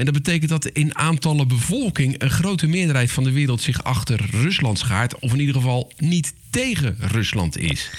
En 0.00 0.06
dat 0.06 0.14
betekent 0.14 0.50
dat 0.50 0.66
in 0.66 0.98
aantallen 0.98 1.48
bevolking 1.48 2.14
een 2.18 2.30
grote 2.30 2.66
meerderheid 2.66 3.12
van 3.12 3.24
de 3.24 3.32
wereld 3.32 3.60
zich 3.60 3.84
achter 3.84 4.28
Rusland 4.30 4.78
schaart. 4.78 5.18
Of 5.18 5.32
in 5.32 5.40
ieder 5.40 5.54
geval 5.54 5.92
niet 5.98 6.34
tegen 6.50 6.96
Rusland 6.98 7.58
is. 7.58 7.90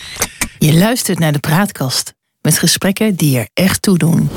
Je 0.57 0.73
luistert 0.73 1.19
naar 1.19 1.31
de 1.31 1.39
praatkast 1.39 2.13
met 2.41 2.57
gesprekken 2.57 3.15
die 3.15 3.37
er 3.37 3.47
echt 3.53 3.81
toe 3.81 3.97
doen. 3.97 4.29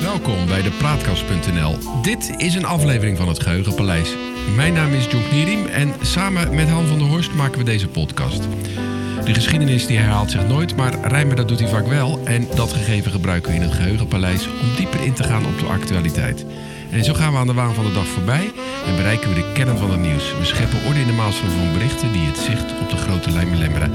Welkom 0.00 0.46
bij 0.46 0.62
de 0.62 0.72
Praatkast.nl. 0.78 2.02
Dit 2.02 2.34
is 2.36 2.54
een 2.54 2.64
aflevering 2.64 3.16
van 3.16 3.28
het 3.28 3.42
Geheugenpaleis. 3.42 4.14
Mijn 4.56 4.72
naam 4.72 4.92
is 4.92 5.04
John 5.04 5.28
Knierim 5.28 5.66
en 5.66 5.94
samen 6.02 6.54
met 6.54 6.68
Han 6.68 6.86
van 6.86 6.98
der 6.98 7.06
Horst 7.06 7.34
maken 7.34 7.58
we 7.58 7.64
deze 7.64 7.88
podcast. 7.88 8.40
De 9.24 9.34
geschiedenis 9.34 9.86
die 9.86 9.98
herhaalt 9.98 10.30
zich 10.30 10.46
nooit, 10.46 10.76
maar 10.76 10.94
rijmen 11.08 11.36
dat 11.36 11.48
doet 11.48 11.58
hij 11.60 11.68
vaak 11.68 11.86
wel. 11.86 12.20
En 12.24 12.46
dat 12.54 12.72
gegeven 12.72 13.10
gebruiken 13.12 13.50
we 13.50 13.56
in 13.56 13.62
het 13.62 13.72
Geheugenpaleis 13.72 14.46
om 14.46 14.76
dieper 14.76 15.04
in 15.04 15.12
te 15.12 15.22
gaan 15.22 15.46
op 15.46 15.58
de 15.58 15.66
actualiteit. 15.66 16.44
En 16.90 17.04
zo 17.04 17.14
gaan 17.14 17.32
we 17.32 17.38
aan 17.38 17.46
de 17.46 17.52
waan 17.52 17.74
van 17.74 17.84
de 17.84 17.92
dag 17.92 18.06
voorbij 18.06 18.52
en 18.86 18.96
bereiken 18.96 19.28
we 19.28 19.34
de 19.34 19.52
kern 19.54 19.78
van 19.78 19.90
het 19.90 20.00
nieuws. 20.00 20.38
We 20.38 20.44
scheppen 20.44 20.78
orde 20.86 21.00
in 21.00 21.06
de 21.06 21.12
maalstroom 21.12 21.50
van 21.50 21.72
berichten 21.72 22.12
die 22.12 22.26
het 22.26 22.38
zicht 22.38 22.80
op 22.80 22.90
de 22.90 22.96
grote 22.96 23.30
lijn 23.30 23.50
belemmeren. 23.50 23.90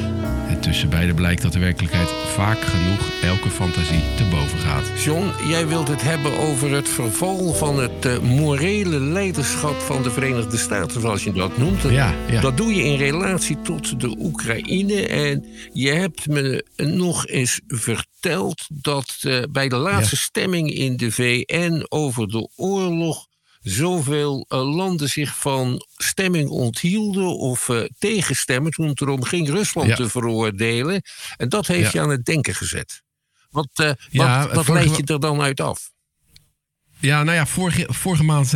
En 0.49 0.59
tussen 0.59 0.89
beiden 0.89 1.15
blijkt 1.15 1.41
dat 1.41 1.53
de 1.53 1.59
werkelijkheid 1.59 2.09
vaak 2.09 2.59
genoeg 2.59 3.21
elke 3.21 3.49
fantasie 3.49 4.01
te 4.15 4.23
boven 4.31 4.59
gaat. 4.59 5.03
John, 5.03 5.31
jij 5.47 5.67
wilt 5.67 5.87
het 5.87 6.01
hebben 6.01 6.37
over 6.37 6.71
het 6.71 6.89
verval 6.89 7.53
van 7.53 7.79
het 7.79 8.05
uh, 8.05 8.19
morele 8.19 8.99
leiderschap 8.99 9.79
van 9.79 10.03
de 10.03 10.11
Verenigde 10.11 10.57
Staten, 10.57 11.01
zoals 11.01 11.23
je 11.23 11.33
dat 11.33 11.57
noemt. 11.57 11.81
Ja, 11.81 12.13
ja. 12.29 12.41
Dat 12.41 12.57
doe 12.57 12.73
je 12.75 12.83
in 12.83 12.97
relatie 12.97 13.61
tot 13.61 13.99
de 13.99 14.15
Oekraïne. 14.19 15.07
En 15.07 15.45
je 15.73 15.89
hebt 15.89 16.27
me 16.27 16.65
nog 16.75 17.27
eens 17.27 17.59
verteld 17.67 18.65
dat 18.73 19.15
uh, 19.21 19.43
bij 19.51 19.69
de 19.69 19.75
laatste 19.75 20.15
ja. 20.15 20.21
stemming 20.21 20.73
in 20.73 20.97
de 20.97 21.11
VN 21.11 21.85
over 21.89 22.27
de 22.27 22.49
oorlog 22.55 23.26
zoveel 23.69 24.45
uh, 24.49 24.75
landen 24.75 25.09
zich 25.09 25.37
van 25.37 25.85
stemming 25.97 26.49
onthielden 26.49 27.37
of 27.37 27.67
uh, 27.67 27.83
tegenstemmen 27.99 28.71
toen 28.71 28.87
het 28.87 29.01
erom 29.01 29.23
ging 29.23 29.49
Rusland 29.49 29.87
ja. 29.87 29.95
te 29.95 30.09
veroordelen. 30.09 31.01
En 31.37 31.49
dat 31.49 31.67
heeft 31.67 31.91
ja. 31.91 31.99
je 31.99 32.01
aan 32.01 32.09
het 32.09 32.25
denken 32.25 32.55
gezet. 32.55 33.01
Wat, 33.49 33.69
uh, 33.81 33.91
ja, 34.09 34.53
wat, 34.53 34.67
leid 34.67 34.97
je 34.97 35.03
er 35.03 35.19
dan 35.19 35.41
uit 35.41 35.61
af? 35.61 35.91
Ja, 36.99 37.23
nou 37.23 37.37
ja, 37.37 37.45
vorige, 37.45 37.85
vorige 37.89 38.23
maand 38.23 38.53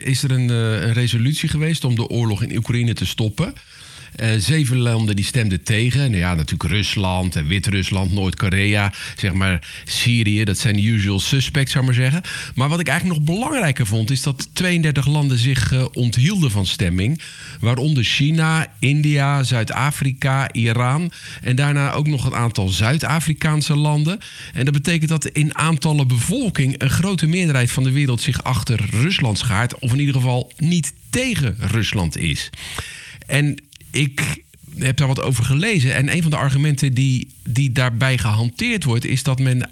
is 0.00 0.22
er 0.22 0.30
een, 0.30 0.48
een 0.48 0.92
resolutie 0.92 1.48
geweest 1.48 1.84
om 1.84 1.94
de 1.94 2.08
oorlog 2.08 2.42
in 2.42 2.56
Oekraïne 2.56 2.94
te 2.94 3.06
stoppen. 3.06 3.54
Uh, 4.20 4.28
zeven 4.38 4.78
landen 4.78 5.16
die 5.16 5.24
stemden 5.24 5.62
tegen. 5.62 6.00
Nou 6.00 6.16
ja, 6.16 6.34
natuurlijk 6.34 6.70
Rusland 6.70 7.36
en 7.36 7.46
Wit-Rusland, 7.46 8.12
Noord-Korea, 8.12 8.92
zeg 9.16 9.32
maar 9.32 9.68
Syrië. 9.84 10.44
Dat 10.44 10.58
zijn 10.58 10.76
de 10.76 10.82
usual 10.82 11.20
suspects, 11.20 11.72
zou 11.72 11.84
maar 11.84 11.94
zeggen. 11.94 12.22
Maar 12.54 12.68
wat 12.68 12.80
ik 12.80 12.88
eigenlijk 12.88 13.18
nog 13.18 13.36
belangrijker 13.36 13.86
vond, 13.86 14.10
is 14.10 14.22
dat 14.22 14.48
32 14.52 15.06
landen 15.06 15.38
zich 15.38 15.72
uh, 15.72 15.84
onthielden 15.92 16.50
van 16.50 16.66
stemming. 16.66 17.20
Waaronder 17.60 18.04
China, 18.04 18.66
India, 18.78 19.42
Zuid-Afrika, 19.42 20.52
Iran. 20.52 21.12
En 21.42 21.56
daarna 21.56 21.92
ook 21.92 22.06
nog 22.06 22.24
een 22.24 22.34
aantal 22.34 22.68
Zuid-Afrikaanse 22.68 23.76
landen. 23.76 24.18
En 24.52 24.64
dat 24.64 24.74
betekent 24.74 25.10
dat 25.10 25.26
in 25.26 25.58
aantallen 25.58 26.08
bevolking 26.08 26.74
een 26.78 26.90
grote 26.90 27.26
meerderheid 27.26 27.70
van 27.70 27.82
de 27.82 27.92
wereld 27.92 28.20
zich 28.20 28.44
achter 28.44 28.80
Rusland 28.90 29.38
schaart. 29.38 29.78
Of 29.78 29.92
in 29.92 29.98
ieder 29.98 30.14
geval 30.14 30.52
niet 30.56 30.92
tegen 31.10 31.56
Rusland 31.58 32.16
is. 32.16 32.50
En 33.26 33.58
ik 33.94 34.44
heb 34.78 34.96
daar 34.96 35.06
wat 35.06 35.20
over 35.20 35.44
gelezen. 35.44 35.94
En 35.94 36.14
een 36.14 36.22
van 36.22 36.30
de 36.30 36.36
argumenten 36.36 36.94
die, 36.94 37.34
die 37.48 37.72
daarbij 37.72 38.18
gehanteerd 38.18 38.84
wordt, 38.84 39.04
is 39.04 39.22
dat 39.22 39.38
men 39.38 39.70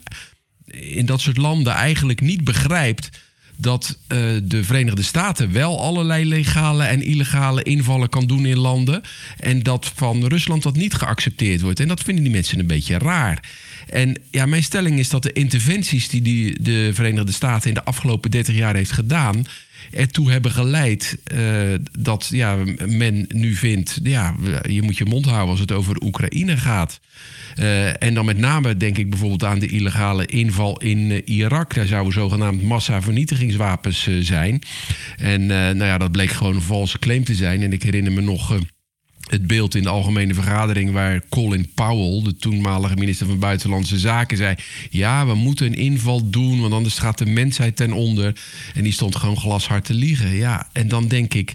in 0.66 1.06
dat 1.06 1.20
soort 1.20 1.36
landen 1.36 1.72
eigenlijk 1.72 2.20
niet 2.20 2.44
begrijpt 2.44 3.10
dat 3.56 3.98
uh, 4.08 4.18
de 4.42 4.64
Verenigde 4.64 5.02
Staten 5.02 5.52
wel 5.52 5.80
allerlei 5.80 6.24
legale 6.24 6.84
en 6.84 7.02
illegale 7.02 7.62
invallen 7.62 8.08
kan 8.08 8.27
doen 8.27 8.46
in 8.46 8.58
landen. 8.58 9.02
En 9.38 9.62
dat 9.62 9.92
van 9.94 10.27
Rusland 10.27 10.62
dat 10.62 10.77
niet 10.77 10.94
geaccepteerd 10.94 11.61
wordt. 11.61 11.80
En 11.80 11.88
dat 11.88 12.02
vinden 12.02 12.24
die 12.24 12.32
mensen 12.32 12.58
een 12.58 12.66
beetje 12.66 12.98
raar. 12.98 13.50
En 13.88 14.16
ja, 14.30 14.46
mijn 14.46 14.62
stelling 14.62 14.98
is 14.98 15.08
dat 15.08 15.22
de 15.22 15.32
interventies 15.32 16.08
die, 16.08 16.22
die 16.22 16.62
de 16.62 16.90
Verenigde 16.94 17.32
Staten 17.32 17.68
in 17.68 17.74
de 17.74 17.84
afgelopen 17.84 18.30
30 18.30 18.55
jaar 18.55 18.74
heeft 18.74 18.92
gedaan 18.92 19.44
ertoe 19.90 20.30
hebben 20.30 20.50
geleid 20.50 21.18
uh, 21.34 21.74
dat 21.98 22.28
ja, 22.30 22.58
men 22.86 23.24
nu 23.28 23.54
vindt, 23.54 23.98
ja, 24.02 24.34
je 24.68 24.82
moet 24.82 24.98
je 24.98 25.04
mond 25.04 25.24
houden 25.24 25.50
als 25.50 25.60
het 25.60 25.72
over 25.72 26.02
Oekraïne 26.02 26.56
gaat. 26.56 27.00
Uh, 27.58 28.02
en 28.02 28.14
dan 28.14 28.24
met 28.24 28.38
name 28.38 28.76
denk 28.76 28.98
ik 28.98 29.10
bijvoorbeeld 29.10 29.44
aan 29.44 29.58
de 29.58 29.66
illegale 29.66 30.26
inval 30.26 30.80
in 30.80 30.98
uh, 30.98 31.18
Irak. 31.24 31.74
Daar 31.74 31.86
zouden 31.86 32.12
zogenaamd 32.12 32.62
massavernietigingswapens 32.62 34.08
zijn. 34.20 34.62
En 35.16 35.46
nou 35.46 35.84
ja, 35.84 35.98
dat 35.98 36.12
bleek 36.12 36.30
gewoon 36.30 36.54
een 36.54 36.62
valse 36.62 36.98
claim 36.98 37.24
te 37.24 37.34
zijn. 37.34 37.62
En 37.62 37.72
ik 37.72 37.82
herinner 37.82 38.12
me 38.12 38.20
nog 38.20 38.58
het 39.32 39.46
beeld 39.46 39.74
in 39.74 39.82
de 39.82 39.88
algemene 39.88 40.34
vergadering 40.34 40.92
waar 40.92 41.22
Colin 41.28 41.70
Powell, 41.74 42.22
de 42.22 42.36
toenmalige 42.36 42.94
minister 42.94 43.26
van 43.26 43.38
Buitenlandse 43.38 43.98
Zaken, 43.98 44.36
zei: 44.36 44.54
Ja, 44.90 45.26
we 45.26 45.34
moeten 45.34 45.66
een 45.66 45.74
inval 45.74 46.30
doen, 46.30 46.60
want 46.60 46.72
anders 46.72 46.98
gaat 46.98 47.18
de 47.18 47.26
mensheid 47.26 47.76
ten 47.76 47.92
onder. 47.92 48.40
En 48.74 48.82
die 48.82 48.92
stond 48.92 49.16
gewoon 49.16 49.36
glashard 49.36 49.84
te 49.84 49.94
liegen. 49.94 50.34
Ja, 50.34 50.68
en 50.72 50.88
dan 50.88 51.08
denk 51.08 51.34
ik. 51.34 51.54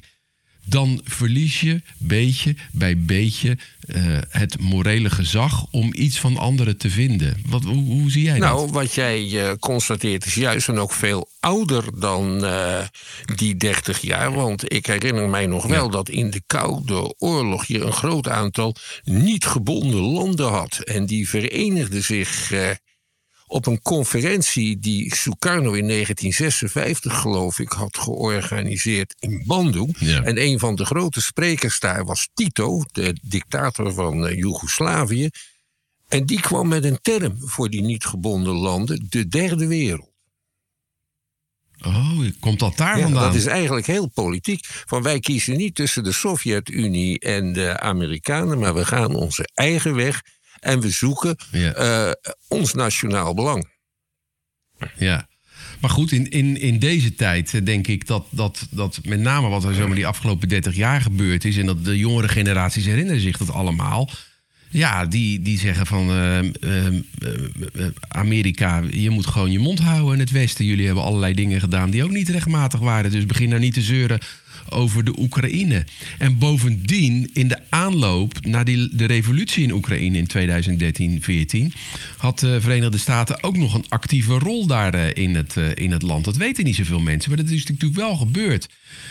Dan 0.69 1.01
verlies 1.03 1.61
je 1.61 1.81
beetje 1.97 2.55
bij 2.71 2.97
beetje 2.97 3.57
uh, 3.87 4.17
het 4.29 4.59
morele 4.59 5.09
gezag 5.09 5.65
om 5.71 5.93
iets 5.95 6.19
van 6.19 6.37
anderen 6.37 6.77
te 6.77 6.89
vinden. 6.89 7.41
Wat, 7.45 7.63
hoe, 7.63 7.83
hoe 7.83 8.11
zie 8.11 8.23
jij 8.23 8.37
nou, 8.37 8.51
dat? 8.51 8.59
Nou, 8.59 8.71
wat 8.71 8.93
jij 8.93 9.23
uh, 9.23 9.51
constateert 9.59 10.25
is 10.25 10.33
juist 10.33 10.67
en 10.67 10.77
ook 10.77 10.93
veel 10.93 11.29
ouder 11.39 11.99
dan 11.99 12.43
uh, 12.43 12.79
die 13.35 13.55
30 13.55 14.01
jaar. 14.01 14.33
Want 14.33 14.73
ik 14.73 14.85
herinner 14.85 15.29
mij 15.29 15.45
nog 15.45 15.65
wel 15.65 15.85
ja. 15.85 15.91
dat 15.91 16.09
in 16.09 16.29
de 16.29 16.41
Koude 16.47 17.15
Oorlog 17.17 17.65
je 17.65 17.81
een 17.81 17.93
groot 17.93 18.29
aantal 18.29 18.75
niet 19.03 19.45
gebonden 19.45 20.01
landen 20.01 20.49
had. 20.49 20.79
En 20.79 21.05
die 21.05 21.29
verenigden 21.29 22.03
zich 22.03 22.51
op 23.47 23.65
een 23.65 23.81
conferentie 23.81 24.79
die 24.79 25.15
Sukarno 25.15 25.73
in 25.73 25.87
1956, 25.87 27.19
geloof 27.19 27.59
ik, 27.59 27.71
had 27.71 27.97
georganiseerd 27.97 29.15
in 29.19 29.43
Bandung. 29.45 29.95
Ja. 29.99 30.23
En 30.23 30.41
een 30.41 30.59
van 30.59 30.75
de 30.75 30.85
grote 30.85 31.21
sprekers 31.21 31.79
daar 31.79 32.05
was 32.05 32.29
Tito, 32.33 32.83
de 32.91 33.17
dictator 33.21 33.93
van 33.93 34.25
uh, 34.25 34.37
Joegoslavië. 34.37 35.29
En 36.07 36.25
die 36.25 36.39
kwam 36.39 36.67
met 36.67 36.83
een 36.83 36.99
term 37.01 37.37
voor 37.39 37.69
die 37.69 37.81
niet 37.81 38.05
gebonden 38.05 38.53
landen, 38.53 39.05
de 39.09 39.27
derde 39.27 39.67
wereld. 39.67 40.15
Oh, 41.85 42.19
komt 42.39 42.59
dat 42.59 42.77
daar 42.77 42.97
ja, 42.97 43.03
vandaan? 43.03 43.23
Dat 43.23 43.35
is 43.35 43.45
eigenlijk 43.45 43.87
heel 43.87 44.07
politiek. 44.07 44.65
Van 44.65 45.01
wij 45.01 45.19
kiezen 45.19 45.57
niet 45.57 45.75
tussen 45.75 46.03
de 46.03 46.11
Sovjet-Unie 46.11 47.19
en 47.19 47.53
de 47.53 47.79
Amerikanen, 47.79 48.59
maar 48.59 48.73
we 48.73 48.85
gaan 48.85 49.15
onze 49.15 49.49
eigen 49.53 49.95
weg. 49.95 50.21
En 50.67 50.79
we 50.79 50.89
zoeken 50.89 51.35
ja. 51.51 52.07
uh, 52.07 52.11
ons 52.47 52.73
nationaal 52.73 53.33
belang. 53.33 53.69
Ja. 54.97 55.27
Maar 55.81 55.89
goed, 55.89 56.11
in, 56.11 56.29
in, 56.29 56.59
in 56.59 56.79
deze 56.79 57.15
tijd 57.15 57.65
denk 57.65 57.87
ik 57.87 58.07
dat, 58.07 58.25
dat, 58.29 58.67
dat 58.71 58.99
met 59.03 59.19
name 59.19 59.49
wat 59.49 59.63
er 59.63 59.73
zomaar 59.73 59.95
die 59.95 60.07
afgelopen 60.07 60.49
30 60.49 60.75
jaar 60.75 61.01
gebeurd 61.01 61.45
is. 61.45 61.57
En 61.57 61.65
dat 61.65 61.85
de 61.85 61.97
jongere 61.97 62.27
generaties 62.27 62.85
herinneren 62.85 63.21
zich 63.21 63.37
dat 63.37 63.51
allemaal. 63.51 64.09
Ja, 64.69 65.05
die, 65.05 65.41
die 65.41 65.59
zeggen 65.59 65.85
van 65.85 66.11
uh, 66.11 66.43
uh, 66.43 67.01
Amerika, 68.07 68.83
je 68.91 69.09
moet 69.09 69.27
gewoon 69.27 69.51
je 69.51 69.59
mond 69.59 69.79
houden 69.79 70.13
in 70.13 70.19
het 70.19 70.31
Westen. 70.31 70.65
Jullie 70.65 70.85
hebben 70.85 71.03
allerlei 71.03 71.33
dingen 71.33 71.59
gedaan 71.59 71.89
die 71.89 72.03
ook 72.03 72.11
niet 72.11 72.29
rechtmatig 72.29 72.79
waren. 72.79 73.11
Dus 73.11 73.25
begin 73.25 73.49
nou 73.49 73.61
niet 73.61 73.73
te 73.73 73.81
zeuren 73.81 74.19
over 74.69 75.03
de 75.03 75.19
Oekraïne. 75.19 75.85
En 76.17 76.37
bovendien, 76.37 77.29
in 77.33 77.47
de 77.47 77.59
aanloop 77.69 78.45
naar 78.45 78.65
die, 78.65 78.95
de 78.95 79.05
revolutie 79.05 79.63
in 79.63 79.71
Oekraïne 79.71 80.17
in 80.17 81.71
2013-14... 81.71 81.75
had 82.17 82.39
de 82.39 82.61
Verenigde 82.61 82.97
Staten 82.97 83.43
ook 83.43 83.57
nog 83.57 83.73
een 83.73 83.85
actieve 83.89 84.33
rol 84.33 84.65
daar 84.67 84.95
uh, 84.95 85.05
in, 85.13 85.35
het, 85.35 85.55
uh, 85.57 85.65
in 85.73 85.91
het 85.91 86.01
land. 86.01 86.25
Dat 86.25 86.37
weten 86.37 86.63
niet 86.63 86.75
zoveel 86.75 86.99
mensen, 86.99 87.31
maar 87.31 87.43
dat 87.43 87.53
is 87.53 87.65
natuurlijk 87.65 87.99
wel 87.99 88.15
gebeurd. 88.15 88.67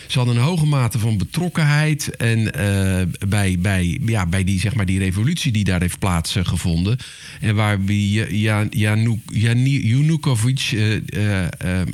Ze 0.06 0.18
hadden 0.18 0.36
een 0.36 0.42
hoge 0.42 0.66
mate 0.66 0.98
van 0.98 1.18
betrokkenheid 1.18 2.16
en 2.16 2.38
uh, 2.38 3.28
bij, 3.28 3.58
bij, 3.58 4.00
ja, 4.06 4.26
bij 4.26 4.44
die, 4.44 4.60
zeg 4.60 4.74
maar, 4.74 4.86
die 4.86 4.98
revolutie 4.98 5.52
die 5.52 5.64
daar 5.64 5.80
heeft 5.80 5.98
plaatsgevonden. 5.98 6.96
En 7.40 7.54
waar 7.54 7.80
Jan, 7.84 8.66
Januk, 8.70 9.20
Janukovic 9.82 10.74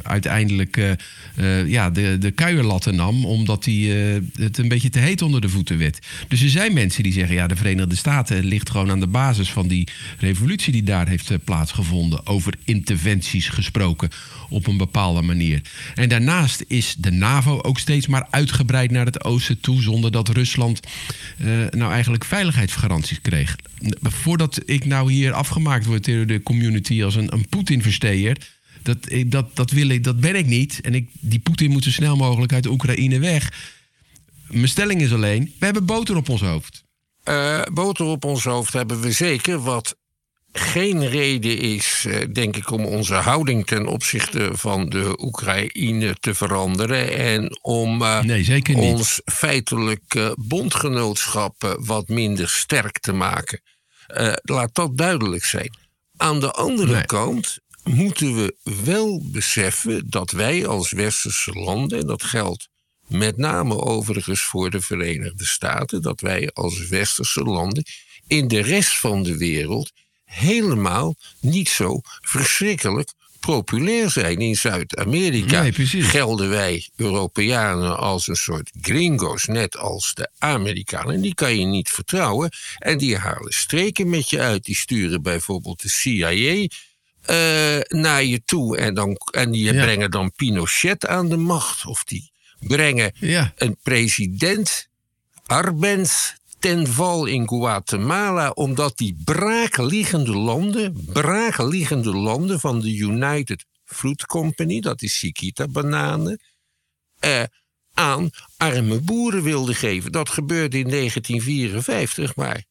uiteindelijk 0.02 0.96
ja, 1.66 1.90
de, 1.90 2.16
de 2.18 2.30
kuierlatten 2.30 2.96
nam 2.96 3.24
omdat 3.42 3.64
hij 3.64 4.14
eh, 4.14 4.20
het 4.34 4.58
een 4.58 4.68
beetje 4.68 4.88
te 4.88 4.98
heet 4.98 5.22
onder 5.22 5.40
de 5.40 5.48
voeten 5.48 5.78
werd. 5.78 6.06
Dus 6.28 6.42
er 6.42 6.48
zijn 6.48 6.72
mensen 6.72 7.02
die 7.02 7.12
zeggen, 7.12 7.34
ja, 7.34 7.46
de 7.46 7.56
Verenigde 7.56 7.96
Staten 7.96 8.44
ligt 8.44 8.70
gewoon 8.70 8.90
aan 8.90 9.00
de 9.00 9.06
basis 9.06 9.52
van 9.52 9.68
die 9.68 9.88
revolutie 10.18 10.72
die 10.72 10.82
daar 10.82 11.08
heeft 11.08 11.30
eh, 11.30 11.38
plaatsgevonden. 11.44 12.26
Over 12.26 12.54
interventies 12.64 13.48
gesproken 13.48 14.08
op 14.48 14.66
een 14.66 14.76
bepaalde 14.76 15.22
manier. 15.22 15.60
En 15.94 16.08
daarnaast 16.08 16.64
is 16.68 16.94
de 16.98 17.10
NAVO 17.10 17.60
ook 17.62 17.78
steeds 17.78 18.06
maar 18.06 18.26
uitgebreid 18.30 18.90
naar 18.90 19.06
het 19.06 19.24
oosten 19.24 19.60
toe, 19.60 19.82
zonder 19.82 20.10
dat 20.10 20.28
Rusland 20.28 20.80
eh, 21.38 21.46
nou 21.70 21.92
eigenlijk 21.92 22.24
veiligheidsgaranties 22.24 23.20
kreeg. 23.20 23.56
Voordat 24.02 24.60
ik 24.64 24.84
nou 24.84 25.12
hier 25.12 25.32
afgemaakt 25.32 25.86
word 25.86 26.04
door 26.04 26.26
de 26.26 26.42
community 26.42 27.02
als 27.02 27.14
een, 27.14 27.32
een 27.32 27.48
Poetin-versteer 27.48 28.36
dat, 28.82 28.98
dat, 29.26 29.56
dat, 29.56 29.70
wil 29.70 29.88
ik, 29.88 30.04
dat 30.04 30.20
ben 30.20 30.36
ik 30.36 30.46
niet. 30.46 30.80
En 30.80 30.94
ik, 30.94 31.08
die 31.20 31.38
Poetin 31.38 31.70
moet 31.70 31.84
zo 31.84 31.90
snel 31.90 32.16
mogelijk 32.16 32.52
uit 32.52 32.62
de 32.62 32.70
Oekraïne 32.70 33.18
weg. 33.18 33.52
Mijn 34.46 34.68
stelling 34.68 35.00
is 35.00 35.12
alleen, 35.12 35.54
we 35.58 35.64
hebben 35.64 35.84
boter 35.84 36.16
op 36.16 36.28
ons 36.28 36.40
hoofd. 36.40 36.84
Uh, 37.24 37.62
boter 37.72 38.06
op 38.06 38.24
ons 38.24 38.44
hoofd 38.44 38.72
hebben 38.72 39.00
we 39.00 39.12
zeker. 39.12 39.62
Wat 39.62 39.96
geen 40.52 41.08
reden 41.08 41.58
is, 41.58 42.04
uh, 42.08 42.16
denk 42.32 42.56
ik, 42.56 42.70
om 42.70 42.84
onze 42.84 43.14
houding 43.14 43.66
ten 43.66 43.86
opzichte 43.86 44.50
van 44.52 44.88
de 44.88 45.14
Oekraïne 45.22 46.14
te 46.20 46.34
veranderen. 46.34 47.16
En 47.16 47.58
om 47.62 48.02
uh, 48.02 48.22
nee, 48.22 48.46
niet. 48.48 48.74
ons 48.76 49.20
feitelijk 49.24 50.32
bondgenootschap 50.34 51.76
wat 51.80 52.08
minder 52.08 52.48
sterk 52.48 52.98
te 52.98 53.12
maken. 53.12 53.60
laat 54.42 54.74
dat 54.74 54.96
duidelijk 54.96 55.44
zijn. 55.44 55.70
Aan 56.16 56.40
de 56.40 56.50
andere 56.50 56.92
nee. 56.92 57.06
kant 57.06 57.58
moeten 57.84 58.34
we 58.34 58.56
wel 58.84 59.22
beseffen 59.24 60.10
dat 60.10 60.30
wij 60.30 60.66
als 60.66 60.90
westerse 60.90 61.52
landen, 61.52 61.98
en 61.98 62.06
dat 62.06 62.22
geldt 62.22 62.68
met 63.06 63.36
name 63.36 63.80
overigens 63.80 64.42
voor 64.42 64.70
de 64.70 64.80
Verenigde 64.80 65.46
Staten, 65.46 66.02
dat 66.02 66.20
wij 66.20 66.50
als 66.52 66.88
westerse 66.88 67.42
landen 67.42 67.84
in 68.26 68.48
de 68.48 68.60
rest 68.60 68.98
van 68.98 69.22
de 69.22 69.36
wereld 69.36 69.90
helemaal 70.24 71.14
niet 71.40 71.68
zo 71.68 72.00
verschrikkelijk 72.20 73.12
populair 73.46 74.10
zijn. 74.10 74.38
In 74.38 74.56
Zuid-Amerika 74.56 75.62
nee, 75.62 76.02
gelden 76.02 76.48
wij 76.48 76.90
Europeanen 76.96 77.98
als 77.98 78.28
een 78.28 78.36
soort 78.36 78.70
gringo's, 78.80 79.44
net 79.44 79.76
als 79.76 80.14
de 80.14 80.30
Amerikanen. 80.38 81.20
Die 81.20 81.34
kan 81.34 81.58
je 81.58 81.64
niet 81.64 81.90
vertrouwen 81.90 82.50
en 82.78 82.98
die 82.98 83.16
halen 83.16 83.52
streken 83.52 84.08
met 84.10 84.30
je 84.30 84.40
uit. 84.40 84.64
Die 84.64 84.76
sturen 84.76 85.22
bijvoorbeeld 85.22 85.82
de 85.82 85.88
CIA 85.88 86.68
uh, 87.30 87.80
naar 88.00 88.24
je 88.24 88.42
toe. 88.44 88.76
En, 88.76 88.94
dan, 88.94 89.16
en 89.32 89.50
die 89.50 89.72
ja. 89.72 89.82
brengen 89.82 90.10
dan 90.10 90.32
Pinochet 90.36 91.06
aan 91.06 91.28
de 91.28 91.36
macht. 91.36 91.86
Of 91.86 92.04
die 92.04 92.32
brengen 92.58 93.12
ja. 93.14 93.52
een 93.56 93.76
president, 93.82 94.88
Arbenz, 95.46 96.32
ten 96.58 96.86
val 96.86 97.26
in 97.26 97.48
Guatemala. 97.48 98.50
Omdat 98.50 98.98
die 98.98 99.16
braakliggende 99.24 100.36
landen, 100.36 101.04
braakliggende 101.06 102.14
landen 102.14 102.60
van 102.60 102.80
de 102.80 102.96
United 102.96 103.64
Fruit 103.84 104.26
Company, 104.26 104.80
dat 104.80 105.02
is 105.02 105.18
Chiquita-bananen, 105.18 106.40
uh, 107.24 107.42
aan 107.94 108.30
arme 108.56 109.00
boeren 109.00 109.42
wilden 109.42 109.74
geven. 109.74 110.12
Dat 110.12 110.28
gebeurde 110.28 110.78
in 110.78 110.88
1954, 110.88 112.36
maar 112.36 112.64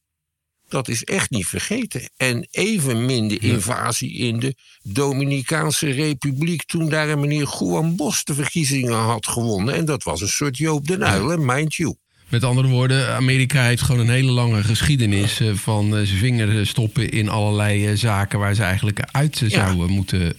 dat 0.72 0.88
is 0.88 1.04
echt 1.04 1.30
niet 1.30 1.48
vergeten. 1.48 2.10
En 2.18 2.48
evenmin 2.52 3.28
de 3.28 3.38
invasie 3.38 4.18
in 4.18 4.40
de 4.40 4.56
Dominicaanse 4.84 5.92
Republiek... 5.92 6.64
toen 6.64 6.90
daar 6.90 7.10
een 7.10 7.20
meneer 7.20 7.56
Juan 7.60 7.96
Bos 7.96 8.24
de 8.24 8.34
verkiezingen 8.34 8.98
had 8.98 9.28
gewonnen. 9.28 9.76
En 9.76 9.86
dat 9.86 10.04
was 10.04 10.22
een 10.22 10.28
soort 10.28 10.58
Joop 10.58 10.88
den 10.88 11.02
Uyl, 11.02 11.38
mind 11.38 11.76
you. 11.76 11.96
Met 12.30 12.44
andere 12.44 12.68
woorden, 12.68 13.16
Amerika 13.16 13.64
heeft 13.64 13.82
gewoon 13.82 14.02
een 14.02 14.14
hele 14.14 14.32
lange 14.32 14.64
geschiedenis 14.64 15.40
uh, 15.40 15.54
van 15.54 15.86
uh, 15.86 15.92
zijn 15.92 16.20
vinger 16.20 16.68
stoppen 16.68 17.10
in 17.10 17.30
allerlei 17.30 17.98
zaken 17.98 18.40
waar 18.40 18.56
ze 18.56 18.64
eigenlijk 18.64 19.00
uit 19.12 19.40
ja. 19.40 19.50
zouden 19.50 19.90
moeten 19.90 20.36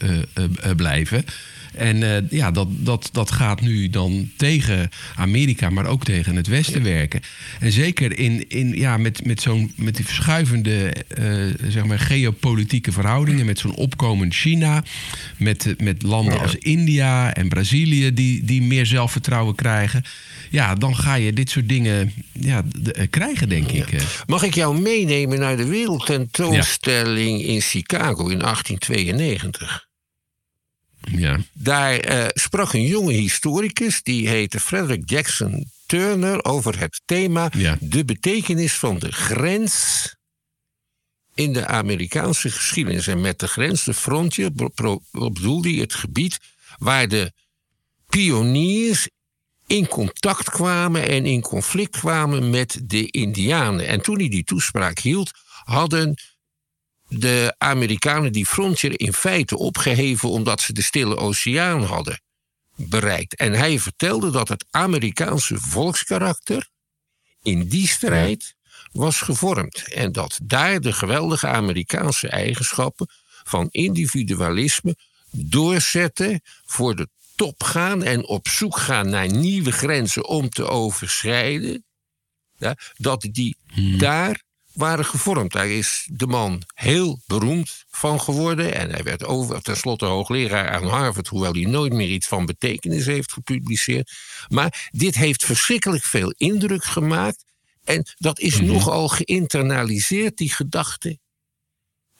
blijven. 0.76 1.24
En 1.74 1.96
uh, 1.96 2.16
ja, 2.30 2.50
dat, 2.50 2.68
dat, 2.70 3.08
dat 3.12 3.30
gaat 3.30 3.60
nu 3.60 3.88
dan 3.88 4.30
tegen 4.36 4.90
Amerika, 5.16 5.70
maar 5.70 5.86
ook 5.86 6.04
tegen 6.04 6.36
het 6.36 6.46
Westen 6.46 6.82
werken. 6.82 7.20
En 7.60 7.72
zeker 7.72 8.18
in, 8.18 8.48
in, 8.48 8.74
ja, 8.74 8.96
met, 8.96 9.26
met, 9.26 9.40
zo'n, 9.40 9.72
met 9.76 9.96
die 9.96 10.04
verschuivende 10.04 10.94
uh, 11.18 11.70
zeg 11.70 11.84
maar 11.84 11.98
geopolitieke 11.98 12.92
verhoudingen, 12.92 13.46
met 13.46 13.58
zo'n 13.58 13.74
opkomend 13.74 14.34
China, 14.34 14.84
met, 15.36 15.74
met 15.82 16.02
landen 16.02 16.40
als 16.40 16.56
India 16.56 17.34
en 17.34 17.48
Brazilië 17.48 18.14
die, 18.14 18.44
die 18.44 18.62
meer 18.62 18.86
zelfvertrouwen 18.86 19.54
krijgen. 19.54 20.04
Ja, 20.50 20.74
dan 20.74 20.96
ga 20.96 21.14
je 21.14 21.32
dit 21.32 21.50
soort 21.50 21.68
dingen 21.68 22.12
ja, 22.32 22.62
de, 22.78 22.94
uh, 22.98 23.06
krijgen, 23.10 23.48
denk 23.48 23.70
ik. 23.70 24.22
Mag 24.26 24.42
ik 24.42 24.54
jou 24.54 24.80
meenemen 24.80 25.38
naar 25.38 25.56
de 25.56 25.66
wereldtentoonstelling 25.66 27.40
ja. 27.40 27.46
in 27.46 27.60
Chicago 27.60 28.28
in 28.28 28.38
1892? 28.38 29.90
Ja. 31.10 31.38
Daar 31.52 32.12
uh, 32.12 32.26
sprak 32.28 32.72
een 32.72 32.86
jonge 32.86 33.12
historicus, 33.12 34.02
die 34.02 34.28
heette 34.28 34.60
Frederick 34.60 35.10
Jackson 35.10 35.70
Turner, 35.86 36.44
over 36.44 36.78
het 36.78 37.00
thema 37.04 37.50
ja. 37.56 37.76
de 37.80 38.04
betekenis 38.04 38.74
van 38.74 38.98
de 38.98 39.12
grens 39.12 40.16
in 41.34 41.52
de 41.52 41.66
Amerikaanse 41.66 42.50
geschiedenis. 42.50 43.06
En 43.06 43.20
met 43.20 43.38
de 43.38 43.48
grens, 43.48 43.84
de 43.84 43.94
frontier, 43.94 44.52
bedoelde 45.10 45.70
hij 45.70 45.78
het 45.78 45.94
gebied 45.94 46.38
waar 46.78 47.08
de 47.08 47.32
pioniers 48.08 49.08
in 49.66 49.88
contact 49.88 50.50
kwamen 50.50 51.08
en 51.08 51.26
in 51.26 51.40
conflict 51.40 51.98
kwamen 51.98 52.50
met 52.50 52.80
de 52.82 53.10
Indianen. 53.10 53.86
En 53.86 54.00
toen 54.00 54.18
hij 54.18 54.28
die 54.28 54.44
toespraak 54.44 54.98
hield, 54.98 55.30
hadden 55.64 56.14
de 57.18 57.54
Amerikanen 57.58 58.32
die 58.32 58.46
frontier 58.46 59.00
in 59.00 59.12
feite 59.12 59.58
opgeheven 59.58 60.28
omdat 60.28 60.60
ze 60.60 60.72
de 60.72 60.82
Stille 60.82 61.16
Oceaan 61.16 61.82
hadden 61.82 62.20
bereikt. 62.76 63.36
En 63.36 63.52
hij 63.52 63.78
vertelde 63.78 64.30
dat 64.30 64.48
het 64.48 64.64
Amerikaanse 64.70 65.58
volkskarakter 65.58 66.68
in 67.42 67.68
die 67.68 67.88
strijd 67.88 68.54
was 68.92 69.20
gevormd. 69.20 69.92
En 69.92 70.12
dat 70.12 70.38
daar 70.42 70.80
de 70.80 70.92
geweldige 70.92 71.46
Amerikaanse 71.46 72.28
eigenschappen 72.28 73.08
van 73.44 73.68
individualisme 73.70 74.96
doorzetten 75.30 76.40
voor 76.64 76.96
de 76.96 77.08
top 77.36 77.62
gaan 77.62 78.02
en 78.02 78.26
op 78.26 78.48
zoek 78.48 78.76
gaan 78.76 79.10
naar 79.10 79.28
nieuwe 79.28 79.72
grenzen 79.72 80.26
om 80.26 80.48
te 80.48 80.66
overschrijden. 80.66 81.84
Ja, 82.58 82.76
dat 82.96 83.28
die 83.30 83.56
Hmm. 83.72 83.98
daar 83.98 84.42
waren 84.74 85.04
gevormd. 85.04 85.52
Daar 85.52 85.68
is 85.68 86.08
de 86.12 86.26
man 86.26 86.62
heel 86.74 87.20
beroemd 87.26 87.84
van 87.90 88.20
geworden. 88.20 88.74
En 88.74 88.90
hij 88.90 89.02
werd 89.02 89.24
over, 89.24 89.62
tenslotte 89.62 90.04
hoogleraar 90.04 90.68
aan 90.68 90.86
Harvard, 90.86 91.28
hoewel 91.28 91.52
hij 91.52 91.64
nooit 91.64 91.92
meer 91.92 92.08
iets 92.08 92.26
van 92.26 92.46
betekenis 92.46 93.06
heeft 93.06 93.32
gepubliceerd. 93.32 94.12
Maar 94.48 94.88
dit 94.90 95.14
heeft 95.14 95.44
verschrikkelijk 95.44 96.04
veel 96.04 96.30
indruk 96.36 96.84
gemaakt. 96.84 97.44
En 97.84 98.06
dat 98.16 98.38
is 98.40 98.56
Mhm. 98.56 98.66
nogal 98.66 99.08
geïnternaliseerd, 99.08 100.36
die 100.36 100.50
gedachte. 100.52 101.18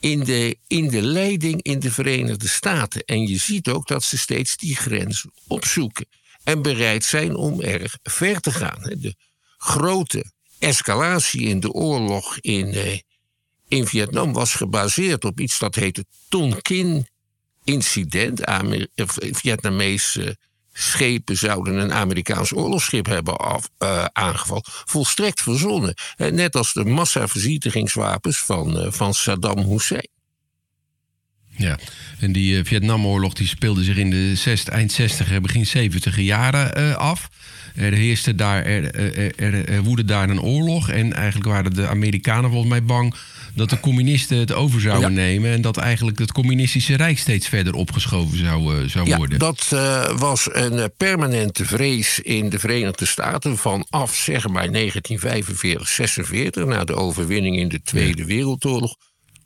In 0.01 0.25
de, 0.25 0.59
in 0.67 0.89
de 0.89 1.03
leiding 1.03 1.63
in 1.63 1.79
de 1.81 1.91
Verenigde 1.91 2.49
Staten. 2.49 3.05
En 3.05 3.27
je 3.27 3.37
ziet 3.39 3.69
ook 3.69 3.87
dat 3.87 4.03
ze 4.03 4.19
steeds 4.19 4.57
die 4.57 4.77
grens 4.77 5.25
opzoeken. 5.47 6.07
En 6.45 6.63
bereid 6.63 7.05
zijn 7.05 7.35
om 7.37 7.61
erg 7.61 7.99
ver 8.03 8.41
te 8.41 8.51
gaan. 8.53 8.83
De 8.83 9.15
grote 9.57 10.33
escalatie 10.63 11.43
in 11.43 11.61
de 11.61 11.73
oorlog 11.73 12.39
in, 12.41 12.73
eh, 12.73 12.99
in 13.69 13.87
Vietnam 13.87 14.33
was 14.33 14.55
gebaseerd 14.55 15.25
op 15.25 15.41
iets 15.41 15.59
dat 15.59 15.75
heette 15.75 16.05
Tonkin-incident. 16.29 18.41
Eh, 18.41 18.59
Vietnamese 19.17 20.37
schepen 20.73 21.37
zouden 21.37 21.77
een 21.77 21.93
Amerikaans 21.93 22.53
oorlogsschip 22.53 23.07
hebben 23.07 23.37
af, 23.37 23.69
eh, 23.79 24.05
aangevallen. 24.05 24.65
Volstrekt 24.65 25.41
verzonnen. 25.41 25.95
Net 26.17 26.57
als 26.57 26.73
de 26.73 26.85
massavernietigingswapens 26.85 28.39
van, 28.39 28.93
van 28.93 29.15
Saddam 29.15 29.59
Hussein. 29.59 30.09
Ja, 31.57 31.79
en 32.21 32.33
die 32.33 32.65
Vietnamoorlog 32.65 33.33
die 33.33 33.47
speelde 33.47 33.85
zich 33.85 33.97
in 33.97 34.11
de 34.11 34.35
zest, 34.35 34.69
eind 34.69 34.93
60 34.93 35.41
begin 35.41 35.67
70 35.67 36.17
jaren 36.17 36.99
af. 36.99 37.29
Er 37.75 37.93
heerste 37.93 38.35
daar, 38.35 38.65
er, 38.65 38.95
er, 39.37 39.69
er, 39.69 39.83
woedde 39.83 40.05
daar 40.05 40.31
een 40.31 40.41
oorlog. 40.43 40.91
En 40.91 41.13
eigenlijk 41.13 41.47
waren 41.49 41.75
de 41.75 41.87
Amerikanen 41.87 42.51
volgens 42.51 42.71
mij 42.71 42.83
bang 42.85 43.15
dat 43.55 43.71
de 43.71 43.81
communisten 43.81 44.39
het 44.39 44.53
over 44.53 44.81
zouden 44.81 45.09
Ja. 45.11 45.17
nemen. 45.17 45.51
En 45.53 45.61
dat 45.61 45.77
eigenlijk 45.77 46.19
het 46.19 46.33
communistische 46.33 46.97
rijk 46.97 47.19
steeds 47.19 47.49
verder 47.49 47.75
opgeschoven 47.75 48.39
zou, 48.39 48.83
eh, 48.83 48.89
zou 48.89 49.09
Ja, 49.09 49.17
worden. 49.17 49.39
dat 49.39 49.67
eh, 49.71 50.19
was 50.19 50.49
een 50.53 50.79
eh, 50.79 50.85
permanente 50.97 51.65
vrees 51.65 52.21
in 52.21 52.49
de 52.49 52.59
Verenigde 52.59 53.07
Staten 53.07 53.57
vanaf 53.57 54.15
zeg 54.15 54.49
maar 54.49 54.71
1945, 54.73 55.89
46, 55.89 56.65
na 56.65 56.85
de 56.85 56.95
overwinning 56.95 57.57
in 57.57 57.69
de 57.69 57.83
Tweede 57.83 58.25
Wereldoorlog, 58.25 58.97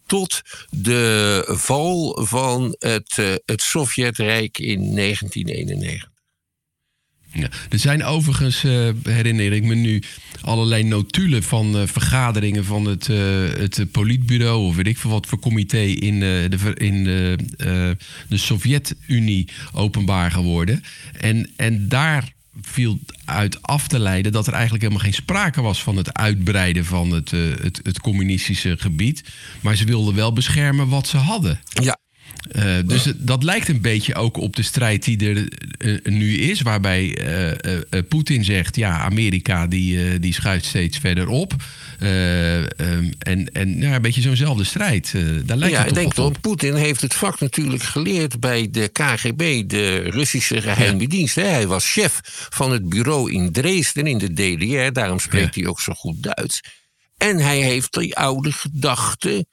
tot 0.06 0.40
de 0.70 1.44
val 1.48 2.18
van 2.24 2.76
het, 2.78 3.12
eh, 3.18 3.26
het 3.44 3.62
Sovjetrijk 3.62 4.58
in 4.58 4.94
1991. 4.94 6.08
Er 7.42 7.78
zijn 7.78 8.04
overigens, 8.04 8.64
uh, 8.64 8.88
herinner 9.02 9.52
ik 9.52 9.64
me 9.64 9.74
nu, 9.74 10.02
allerlei 10.40 10.82
notulen 10.82 11.42
van 11.42 11.76
uh, 11.76 11.86
vergaderingen 11.86 12.64
van 12.64 12.84
het, 12.84 13.08
uh, 13.08 13.16
het 13.58 13.90
politbureau 13.90 14.66
of 14.66 14.76
weet 14.76 14.86
ik 14.86 14.98
veel 14.98 15.10
wat 15.10 15.26
voor 15.26 15.38
comité 15.38 15.78
in, 15.80 16.20
de, 16.20 16.74
in 16.74 17.04
de 18.28 18.36
Sovjet-Unie 18.36 19.48
openbaar 19.72 20.30
geworden. 20.30 20.82
En, 21.20 21.50
en 21.56 21.88
daar 21.88 22.34
viel 22.62 22.98
uit 23.24 23.62
af 23.62 23.88
te 23.88 23.98
leiden 23.98 24.32
dat 24.32 24.46
er 24.46 24.52
eigenlijk 24.52 24.82
helemaal 24.82 25.04
geen 25.04 25.14
sprake 25.14 25.60
was 25.60 25.82
van 25.82 25.96
het 25.96 26.14
uitbreiden 26.14 26.84
van 26.84 27.10
het, 27.10 27.30
het, 27.30 27.80
het 27.82 28.00
communistische 28.00 28.76
gebied. 28.78 29.24
Maar 29.60 29.76
ze 29.76 29.84
wilden 29.84 30.14
wel 30.14 30.32
beschermen 30.32 30.88
wat 30.88 31.06
ze 31.06 31.16
hadden. 31.16 31.60
Ja, 31.82 31.98
uh, 32.52 32.76
dus 32.84 33.04
ja. 33.04 33.12
dat 33.16 33.42
lijkt 33.42 33.68
een 33.68 33.80
beetje 33.80 34.14
ook 34.14 34.36
op 34.36 34.56
de 34.56 34.62
strijd 34.62 35.04
die 35.04 35.28
er 35.28 35.48
uh, 35.78 35.98
nu 36.04 36.38
is, 36.38 36.60
waarbij 36.60 37.18
uh, 37.64 38.00
Poetin 38.08 38.44
zegt: 38.44 38.76
ja, 38.76 38.98
Amerika 38.98 39.66
die, 39.66 40.18
die 40.18 40.34
schuift 40.34 40.64
steeds 40.64 40.98
verder 40.98 41.28
op. 41.28 41.54
Um, 42.00 43.12
en 43.18 43.52
en 43.52 43.80
ja, 43.80 43.94
een 43.94 44.02
beetje 44.02 44.20
zo'nzelfde 44.20 44.64
strijd. 44.64 45.12
daar 45.44 45.56
lijkt 45.56 45.74
ja, 45.74 45.80
het 45.80 45.88
ik 45.88 45.94
denk 45.94 46.14
dat 46.14 46.40
Poetin 46.40 46.74
heeft 46.74 47.00
het 47.00 47.14
vak 47.14 47.40
natuurlijk 47.40 47.82
geleerd 47.82 48.40
bij 48.40 48.68
de 48.70 48.88
KGB, 48.88 49.68
de 49.68 49.96
Russische 49.96 50.62
geheime 50.62 51.00
ja. 51.00 51.08
dienst. 51.08 51.34
Hij 51.34 51.66
was 51.66 51.90
chef 51.90 52.20
van 52.50 52.72
het 52.72 52.88
bureau 52.88 53.32
in 53.32 53.52
Dresden 53.52 54.06
in 54.06 54.18
de 54.18 54.32
DDR, 54.32 54.92
daarom 54.92 55.18
spreekt 55.18 55.54
hij 55.54 55.66
ook 55.66 55.80
zo 55.80 55.92
goed 55.92 56.22
Duits. 56.22 56.60
En 57.16 57.36
hij 57.36 57.60
heeft 57.60 57.92
die 57.92 58.16
oude 58.16 58.52
gedachten 58.52 59.46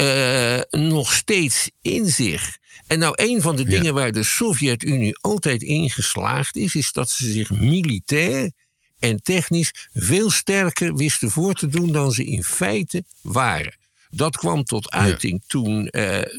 uh, 0.00 0.58
nog 0.98 1.12
steeds 1.12 1.70
in 1.82 2.06
zich. 2.06 2.58
En 2.86 2.98
nou, 2.98 3.12
een 3.16 3.42
van 3.42 3.56
de 3.56 3.62
ja. 3.62 3.68
dingen 3.68 3.94
waar 3.94 4.12
de 4.12 4.22
Sovjet-Unie 4.22 5.18
altijd 5.20 5.62
in 5.62 5.90
geslaagd 5.90 6.56
is, 6.56 6.74
is 6.74 6.92
dat 6.92 7.10
ze 7.10 7.30
zich 7.32 7.50
militair 7.50 8.52
en 8.98 9.22
technisch 9.22 9.88
veel 9.92 10.30
sterker 10.30 10.94
wisten 10.94 11.30
voor 11.30 11.54
te 11.54 11.66
doen 11.66 11.92
dan 11.92 12.12
ze 12.12 12.24
in 12.24 12.42
feite 12.44 13.04
waren. 13.22 13.76
Dat 14.10 14.36
kwam 14.36 14.64
tot 14.64 14.90
uiting 14.90 15.42
toen 15.46 15.80
uh, 15.80 15.90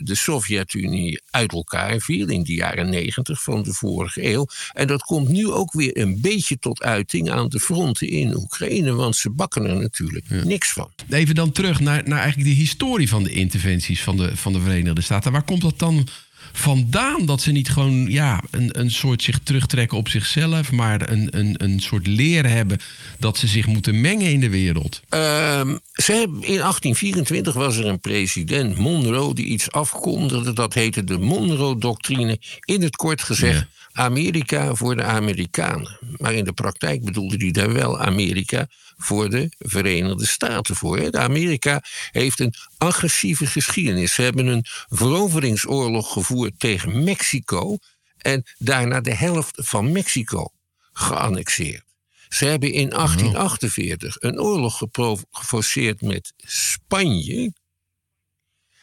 de 0.03 0.15
Sovjet-Unie 0.15 1.21
uit 1.29 1.51
elkaar 1.51 1.99
viel 1.99 2.27
in 2.27 2.43
de 2.43 2.53
jaren 2.53 2.89
negentig 2.89 3.43
van 3.43 3.63
de 3.63 3.73
vorige 3.73 4.31
eeuw. 4.31 4.47
En 4.73 4.87
dat 4.87 5.01
komt 5.01 5.29
nu 5.29 5.49
ook 5.49 5.73
weer 5.73 5.97
een 5.97 6.21
beetje 6.21 6.59
tot 6.59 6.81
uiting 6.81 7.29
aan 7.29 7.49
de 7.49 7.59
fronten 7.59 8.07
in 8.07 8.35
Oekraïne, 8.35 8.93
want 8.93 9.15
ze 9.15 9.29
bakken 9.29 9.65
er 9.65 9.75
natuurlijk 9.75 10.25
ja. 10.29 10.43
niks 10.43 10.71
van. 10.71 10.91
Even 11.09 11.35
dan 11.35 11.51
terug 11.51 11.79
naar, 11.79 12.03
naar 12.05 12.19
eigenlijk 12.19 12.49
de 12.49 12.55
historie 12.55 13.09
van 13.09 13.23
de 13.23 13.31
interventies 13.31 14.03
van 14.03 14.17
de, 14.17 14.37
van 14.37 14.53
de 14.53 14.59
Verenigde 14.59 15.01
Staten. 15.01 15.31
Waar 15.31 15.43
komt 15.43 15.61
dat 15.61 15.79
dan 15.79 16.07
vandaan 16.51 17.25
dat 17.25 17.41
ze 17.41 17.51
niet 17.51 17.69
gewoon 17.69 18.11
ja, 18.11 18.43
een, 18.51 18.79
een 18.79 18.91
soort 18.91 19.23
zich 19.23 19.39
terugtrekken 19.43 19.97
op 19.97 20.09
zichzelf, 20.09 20.71
maar 20.71 21.09
een, 21.09 21.27
een, 21.31 21.55
een 21.57 21.79
soort 21.79 22.07
leer 22.07 22.49
hebben 22.49 22.77
dat 23.19 23.37
ze 23.37 23.47
zich 23.47 23.67
moeten 23.67 24.01
mengen 24.01 24.31
in 24.31 24.39
de 24.39 24.49
wereld? 24.49 25.01
Um, 25.09 25.79
ze 25.93 26.11
hebben, 26.11 26.41
in 26.43 26.57
1824 26.57 27.53
was 27.53 27.77
er 27.77 27.85
een 27.85 27.99
president, 27.99 28.77
Monroe, 28.77 29.35
die 29.35 29.45
iets 29.45 29.71
afkondigde. 29.71 30.53
Dat 30.53 30.73
heette 30.73 31.03
de 31.03 31.17
Monroe-doctrine. 31.17 32.39
In 32.65 32.81
het 32.81 32.95
kort 32.95 33.21
gezegd. 33.21 33.59
Ja. 33.59 33.78
Amerika 33.91 34.75
voor 34.75 34.95
de 34.95 35.03
Amerikanen. 35.03 35.99
Maar 36.17 36.33
in 36.33 36.43
de 36.43 36.53
praktijk 36.53 37.03
bedoelde 37.03 37.37
hij 37.37 37.51
daar 37.51 37.73
wel 37.73 37.99
Amerika 37.99 38.67
voor 38.97 39.29
de 39.29 39.51
Verenigde 39.57 40.25
Staten 40.25 40.75
voor. 40.75 41.11
Amerika 41.11 41.83
heeft 42.11 42.39
een 42.39 42.53
agressieve 42.77 43.45
geschiedenis. 43.45 44.13
Ze 44.13 44.21
hebben 44.21 44.47
een 44.47 44.65
veroveringsoorlog 44.89 46.13
gevoerd 46.13 46.59
tegen 46.59 47.03
Mexico 47.03 47.77
en 48.17 48.43
daarna 48.57 49.01
de 49.01 49.13
helft 49.13 49.53
van 49.55 49.91
Mexico 49.91 50.47
geannexeerd. 50.91 51.83
Ze 52.29 52.45
hebben 52.45 52.71
in 52.71 52.89
1848 52.89 54.15
een 54.19 54.39
oorlog 54.39 54.83
geforceerd 55.31 56.01
met 56.01 56.33
Spanje. 56.37 57.53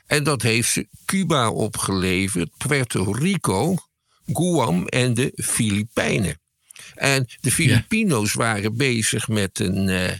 En 0.06 0.24
dat 0.24 0.42
heeft 0.42 0.70
ze 0.70 0.88
Cuba 1.04 1.50
opgeleverd, 1.50 2.50
Puerto 2.56 3.12
Rico, 3.12 3.76
Guam 4.32 4.86
en 4.86 5.14
de 5.14 5.32
Filipijnen. 5.34 6.40
En 6.94 7.26
de 7.40 7.50
Filipino's 7.50 8.32
ja. 8.32 8.38
waren 8.38 8.76
bezig 8.76 9.28
met 9.28 9.58
een 9.58 9.88
uh, 9.88 10.12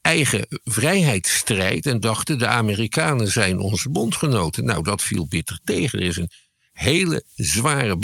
eigen 0.00 0.46
vrijheidsstrijd 0.64 1.86
en 1.86 2.00
dachten 2.00 2.38
de 2.38 2.46
Amerikanen 2.46 3.28
zijn 3.28 3.58
onze 3.58 3.90
bondgenoten. 3.90 4.64
Nou, 4.64 4.82
dat 4.82 5.02
viel 5.02 5.26
bitter 5.28 5.60
tegen. 5.64 5.98
Er 5.98 6.06
is 6.06 6.16
een 6.16 6.30
hele 6.72 7.24
zware 7.34 7.96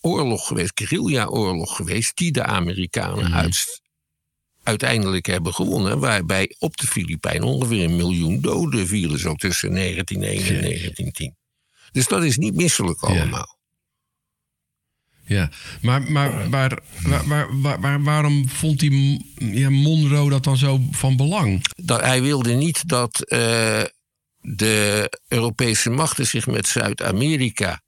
oorlog 0.00 0.46
geweest, 0.46 0.72
guerrilla-oorlog 0.74 1.76
geweest, 1.76 2.16
die 2.16 2.32
de 2.32 2.44
Amerikanen 2.44 3.26
mm. 3.26 3.34
uit, 3.34 3.80
uiteindelijk 4.62 5.26
hebben 5.26 5.54
gewonnen. 5.54 5.98
Waarbij 5.98 6.54
op 6.58 6.76
de 6.76 6.86
Filipijnen 6.86 7.48
ongeveer 7.48 7.84
een 7.84 7.96
miljoen 7.96 8.40
doden 8.40 8.86
vielen, 8.86 9.18
zo 9.18 9.34
tussen 9.34 9.74
1901 9.74 10.56
en 10.56 10.62
1910. 10.62 11.36
Dus 11.92 12.06
dat 12.06 12.24
is 12.24 12.36
niet 12.36 12.54
misselijk 12.54 13.00
allemaal. 13.00 13.60
Ja. 15.24 15.50
Maar, 15.80 16.02
maar, 16.02 16.48
maar, 16.48 16.78
waar, 17.60 17.80
waar, 17.80 18.02
waarom 18.02 18.48
vond 18.48 18.78
die 18.78 19.26
ja, 19.38 19.70
Monroe 19.70 20.30
dat 20.30 20.44
dan 20.44 20.56
zo 20.56 20.80
van 20.90 21.16
belang? 21.16 21.64
Dat, 21.74 22.00
hij 22.00 22.22
wilde 22.22 22.52
niet 22.52 22.88
dat 22.88 23.24
uh, 23.28 23.38
de 24.40 25.18
Europese 25.28 25.90
machten 25.90 26.26
zich 26.26 26.46
met 26.46 26.66
Zuid-Amerika 26.66 27.82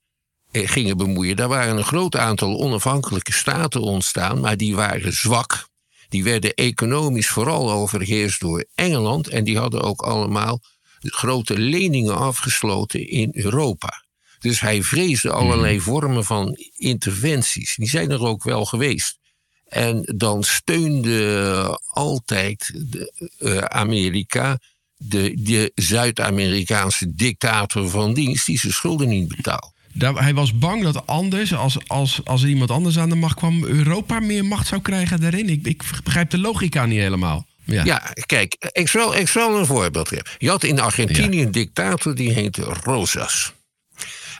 gingen 0.52 0.96
bemoeien. 0.96 1.36
Daar 1.36 1.48
waren 1.48 1.76
een 1.76 1.84
groot 1.84 2.16
aantal 2.16 2.60
onafhankelijke 2.60 3.32
staten 3.32 3.80
ontstaan, 3.80 4.40
maar 4.40 4.56
die 4.56 4.74
waren 4.74 5.12
zwak. 5.12 5.68
Die 6.08 6.24
werden 6.24 6.54
economisch 6.54 7.28
vooral 7.28 7.72
overheerst 7.72 8.40
door 8.40 8.64
Engeland 8.74 9.28
en 9.28 9.44
die 9.44 9.58
hadden 9.58 9.82
ook 9.82 10.02
allemaal 10.02 10.60
grote 11.00 11.58
leningen 11.58 12.16
afgesloten 12.16 13.08
in 13.08 13.30
Europa. 13.32 14.03
Dus 14.44 14.60
hij 14.60 14.82
vreesde 14.82 15.30
allerlei 15.30 15.80
vormen 15.80 16.24
van 16.24 16.56
interventies. 16.76 17.74
Die 17.76 17.88
zijn 17.88 18.10
er 18.10 18.20
ook 18.20 18.42
wel 18.42 18.64
geweest. 18.64 19.18
En 19.64 20.12
dan 20.16 20.42
steunde 20.42 21.80
altijd 21.86 22.70
de, 22.90 23.12
uh, 23.38 23.58
Amerika 23.58 24.58
de, 24.96 25.32
de 25.36 25.72
Zuid-Amerikaanse 25.74 27.14
dictator 27.14 27.88
van 27.88 28.14
dienst 28.14 28.46
die 28.46 28.58
zijn 28.58 28.72
schulden 28.72 29.08
niet 29.08 29.36
betaalde. 29.36 29.72
Daar, 29.92 30.14
hij 30.14 30.34
was 30.34 30.58
bang 30.58 30.82
dat 30.82 31.06
anders, 31.06 31.54
als, 31.54 31.78
als, 31.86 32.20
als 32.24 32.42
er 32.42 32.48
iemand 32.48 32.70
anders 32.70 32.98
aan 32.98 33.08
de 33.08 33.14
macht 33.14 33.36
kwam, 33.36 33.64
Europa 33.64 34.20
meer 34.20 34.44
macht 34.44 34.66
zou 34.66 34.80
krijgen 34.80 35.20
daarin. 35.20 35.48
Ik, 35.48 35.66
ik 35.66 35.82
begrijp 36.04 36.30
de 36.30 36.38
logica 36.38 36.86
niet 36.86 36.98
helemaal. 36.98 37.46
Ja. 37.64 37.84
ja, 37.84 38.12
kijk, 38.26 38.70
ik 38.72 38.88
zal, 38.88 39.16
ik 39.16 39.28
zal 39.28 39.58
een 39.58 39.66
voorbeeld 39.66 40.08
geven. 40.08 40.26
Je 40.38 40.48
had 40.48 40.64
in 40.64 40.80
Argentinië 40.80 41.38
ja. 41.38 41.44
een 41.44 41.52
dictator 41.52 42.14
die 42.14 42.32
heette 42.32 42.62
Rosas. 42.62 43.52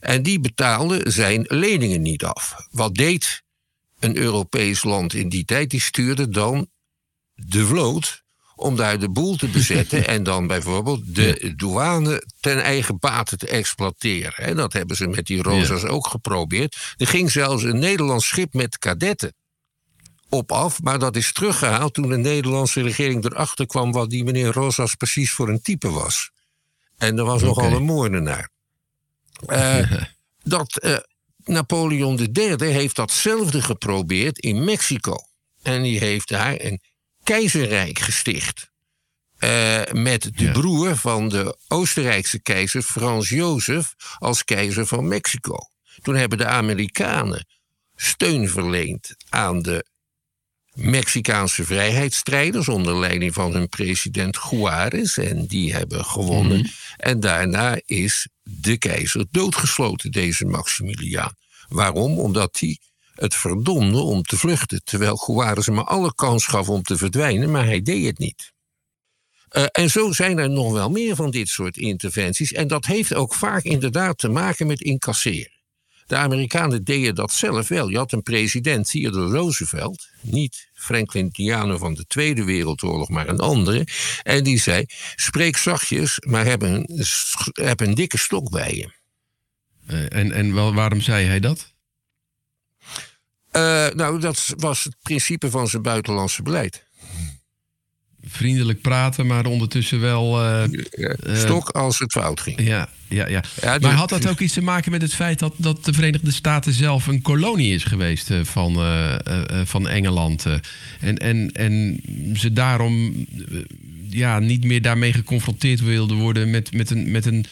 En 0.05 0.23
die 0.23 0.41
betaalde 0.41 1.11
zijn 1.11 1.45
leningen 1.49 2.03
niet 2.03 2.25
af. 2.25 2.67
Wat 2.71 2.95
deed 2.95 3.43
een 3.99 4.17
Europees 4.17 4.83
land 4.83 5.15
in 5.15 5.29
die 5.29 5.45
tijd? 5.45 5.71
Die 5.71 5.81
stuurde 5.81 6.29
dan 6.29 6.69
de 7.35 7.67
vloot 7.67 8.23
om 8.55 8.77
daar 8.77 8.99
de 8.99 9.11
boel 9.11 9.37
te 9.37 9.49
bezetten 9.49 10.07
en 10.15 10.23
dan 10.23 10.47
bijvoorbeeld 10.47 11.15
de 11.15 11.53
douane 11.57 12.23
ten 12.41 12.63
eigen 12.63 12.99
bate 12.99 13.37
te 13.37 13.49
exploiteren. 13.49 14.45
En 14.45 14.57
dat 14.57 14.73
hebben 14.73 14.97
ze 14.97 15.07
met 15.07 15.27
die 15.27 15.43
Rosas 15.43 15.83
ja. 15.83 15.89
ook 15.89 16.07
geprobeerd. 16.07 16.95
Er 16.97 17.07
ging 17.07 17.31
zelfs 17.31 17.63
een 17.63 17.79
Nederlands 17.79 18.27
schip 18.27 18.55
met 18.55 18.79
kadetten 18.79 19.35
op 20.29 20.53
af, 20.53 20.83
maar 20.83 20.99
dat 20.99 21.17
is 21.17 21.33
teruggehaald 21.33 21.95
toen 21.95 22.09
de 22.09 22.17
Nederlandse 22.17 22.83
regering 22.83 23.25
erachter 23.25 23.67
kwam 23.67 23.93
wat 23.93 24.11
die 24.11 24.25
meneer 24.25 24.53
Rosas 24.53 24.95
precies 24.95 25.33
voor 25.33 25.49
een 25.49 25.63
type 25.63 25.91
was. 25.91 26.31
En 26.97 27.19
er 27.19 27.25
was 27.25 27.43
okay. 27.43 27.49
nogal 27.49 27.77
een 27.77 27.87
moordenaar. 27.87 28.53
Uh, 29.47 29.93
dat 30.43 30.85
uh, 30.85 30.97
Napoleon 31.45 32.29
III 32.33 32.65
heeft 32.65 32.97
datzelfde 32.97 33.63
geprobeerd 33.63 34.39
in 34.39 34.65
Mexico. 34.65 35.17
En 35.63 35.83
die 35.83 35.99
heeft 35.99 36.29
daar 36.29 36.55
een 36.59 36.81
keizerrijk 37.23 37.99
gesticht. 37.99 38.73
Uh, 39.39 39.83
met 39.93 40.23
de 40.23 40.45
ja. 40.45 40.53
broer 40.53 40.97
van 40.97 41.29
de 41.29 41.57
Oostenrijkse 41.69 42.43
keizer 42.43 42.83
Frans 42.83 43.29
Jozef 43.29 43.95
als 44.19 44.45
keizer 44.45 44.87
van 44.87 45.09
Mexico. 45.09 45.57
Toen 46.03 46.15
hebben 46.15 46.39
de 46.39 46.47
Amerikanen 46.47 47.47
steun 47.97 48.49
verleend 48.49 49.17
aan 49.29 49.63
de 49.63 49.85
Mexicaanse 50.75 51.65
vrijheidsstrijders 51.65 52.69
onder 52.69 52.99
leiding 52.99 53.35
van 53.35 53.53
hun 53.53 53.69
president 53.69 54.39
Juarez. 54.51 55.19
En 55.19 55.47
die 55.47 55.73
hebben 55.73 56.05
gewonnen. 56.05 56.57
Mm 56.57 56.63
-hmm. 56.63 56.73
En 56.97 57.21
daarna 57.21 57.81
is 57.87 58.29
de 58.45 58.79
keizer 58.79 59.27
doodgesloten, 59.31 60.11
deze 60.11 60.45
Maximiliaan. 60.45 61.35
Waarom? 61.69 62.19
Omdat 62.19 62.61
hij 62.61 62.79
het 63.15 63.35
verdomde 63.35 63.99
om 63.99 64.23
te 64.23 64.37
vluchten. 64.37 64.85
Terwijl 64.85 65.25
Juarez 65.27 65.67
hem 65.67 65.79
alle 65.79 66.15
kans 66.15 66.47
gaf 66.47 66.69
om 66.69 66.83
te 66.83 66.97
verdwijnen, 66.97 67.51
maar 67.51 67.65
hij 67.65 67.83
deed 67.83 68.07
het 68.07 68.19
niet. 68.19 68.53
Uh, 69.51 69.65
en 69.73 69.91
zo 69.91 70.13
zijn 70.13 70.39
er 70.39 70.51
nog 70.51 70.73
wel 70.73 70.91
meer 70.91 71.17
van 71.17 71.31
dit 71.31 71.49
soort 71.49 71.77
interventies. 71.77 72.53
En 72.53 72.69
dat 72.69 72.85
heeft 72.85 73.15
ook 73.15 73.35
vaak 73.35 73.63
inderdaad 73.63 74.19
te 74.19 74.29
maken 74.29 74.67
met 74.67 74.81
incasseren. 74.81 75.54
De 76.07 76.17
Amerikanen 76.17 76.85
deden 76.85 77.15
dat 77.15 77.33
zelf 77.33 77.69
wel. 77.69 77.89
Je 77.89 77.97
had 77.97 78.13
een 78.13 78.23
president, 78.23 78.91
Theodore 78.91 79.37
Roosevelt, 79.37 80.09
niet 80.21 80.69
Franklin 80.75 81.29
Delano 81.29 81.79
van 81.79 81.95
de 81.95 82.05
Tweede 82.07 82.45
Wereldoorlog, 82.45 83.09
maar 83.09 83.29
een 83.29 83.41
andere. 83.41 83.87
En 84.23 84.45
die 84.45 84.59
zei: 84.59 84.85
Spreek 85.15 85.57
zachtjes, 85.57 86.19
maar 86.27 86.45
heb 86.45 86.63
een, 86.63 87.05
heb 87.53 87.81
een 87.81 87.95
dikke 87.95 88.19
stok 88.19 88.51
bij 88.51 88.75
je. 88.75 88.89
Uh, 89.91 90.13
en 90.13 90.33
en 90.33 90.55
wel, 90.55 90.75
waarom 90.75 91.01
zei 91.01 91.27
hij 91.27 91.41
dat? 91.41 91.73
Uh, 93.57 93.89
nou, 93.89 94.21
dat 94.21 94.55
was 94.57 94.85
het 94.85 94.97
principe 95.03 95.51
van 95.51 95.69
zijn 95.69 95.83
buitenlandse 95.83 96.43
beleid 96.43 96.85
vriendelijk 98.37 98.81
praten, 98.81 99.27
maar 99.27 99.47
ondertussen 99.47 100.01
wel. 100.01 100.45
Uh, 100.45 100.65
Stok 101.33 101.69
als 101.69 101.99
het 101.99 102.13
fout 102.13 102.41
ging. 102.41 102.61
Ja, 102.61 102.89
ja, 103.09 103.29
ja. 103.29 103.43
ja 103.61 103.79
maar 103.81 103.93
had 103.93 104.09
dat 104.09 104.29
ook 104.29 104.41
iets 104.41 104.53
te 104.53 104.63
maken 104.63 104.91
met 104.91 105.03
het 105.03 105.15
feit 105.15 105.39
dat, 105.39 105.55
dat 105.57 105.85
de 105.85 105.93
Verenigde 105.93 106.33
Staten 106.33 106.73
zelf 106.73 107.07
een 107.07 107.23
kolonie 107.23 107.75
is 107.75 107.85
geweest 107.85 108.31
uh, 108.31 108.45
van, 108.45 108.79
van 109.65 109.89
Engeland? 109.89 110.47
en, 111.01 111.19
en, 111.19 111.53
en 111.53 112.01
ze 112.35 112.53
daarom 112.53 113.27
ja, 114.15 114.39
niet 114.39 114.65
meer 114.65 114.83
daarmee 114.83 115.13
geconfronteerd 115.13 115.81
wilden 115.81 116.17
worden 116.17 116.51
met, 116.51 116.73
met, 116.73 116.91
een, 116.91 117.11
met 117.11 117.27
een, 117.27 117.45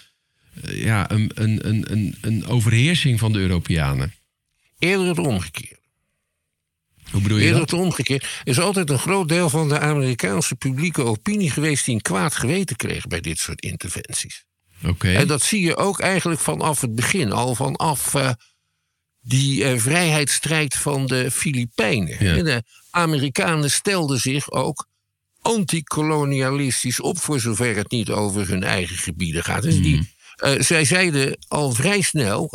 ja, 0.62 1.11
een, 1.11 1.31
een, 1.35 1.93
een, 1.93 2.15
een 2.21 2.47
overheersing 2.47 3.19
van 3.19 3.33
de 3.33 3.39
Europeanen? 3.39 4.12
Eerder 4.79 5.07
het 5.07 5.19
omgekeerd. 5.19 5.82
Hoe 7.12 7.21
bedoel 7.21 7.38
je 7.38 7.45
Eerder 7.45 7.66
dat? 7.66 7.97
het 7.97 8.25
is 8.45 8.61
altijd 8.61 8.90
een 8.90 8.99
groot 8.99 9.28
deel 9.28 9.49
van 9.50 9.69
de 9.69 9.78
Amerikaanse 9.78 10.54
publieke 10.54 11.02
opinie 11.02 11.50
geweest 11.50 11.85
die 11.85 11.95
een 11.95 12.02
kwaad 12.02 12.35
geweten 12.35 12.76
kreeg 12.76 13.07
bij 13.07 13.21
dit 13.21 13.38
soort 13.38 13.61
interventies. 13.61 14.45
Oké. 14.85 15.12
En 15.12 15.26
dat 15.26 15.42
zie 15.42 15.61
je 15.61 15.76
ook 15.76 16.00
eigenlijk 16.00 16.40
vanaf 16.40 16.81
het 16.81 16.95
begin, 16.95 17.33
al 17.33 17.54
vanaf 17.54 18.14
uh, 18.14 18.31
die 19.21 19.64
uh, 19.64 19.78
vrijheidsstrijd 19.78 20.75
van 20.76 21.07
de 21.07 21.31
Filipijnen. 21.31 22.25
Ja. 22.25 22.42
De 22.42 22.62
Amerikanen 22.90 23.71
stelden 23.71 24.19
zich 24.19 24.50
ook 24.50 24.87
antikolonialistisch 25.40 27.00
op, 27.00 27.19
voor 27.19 27.40
zover 27.40 27.76
het 27.76 27.90
niet 27.90 28.11
over 28.11 28.49
hun 28.49 28.62
eigen 28.62 28.97
gebieden 28.97 29.45
gaat. 29.45 29.62
Dus 29.62 29.83
die, 29.83 30.14
uh, 30.45 30.61
zij 30.61 30.85
zeiden 30.85 31.37
al 31.49 31.73
vrij 31.73 32.00
snel, 32.00 32.50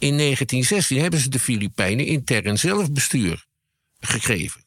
in 0.00 0.16
1916 0.16 1.00
hebben 1.00 1.20
ze 1.20 1.28
de 1.28 1.38
Filipijnen 1.38 2.06
intern 2.06 2.58
zelfbestuur 2.58 3.46
gegeven. 4.00 4.64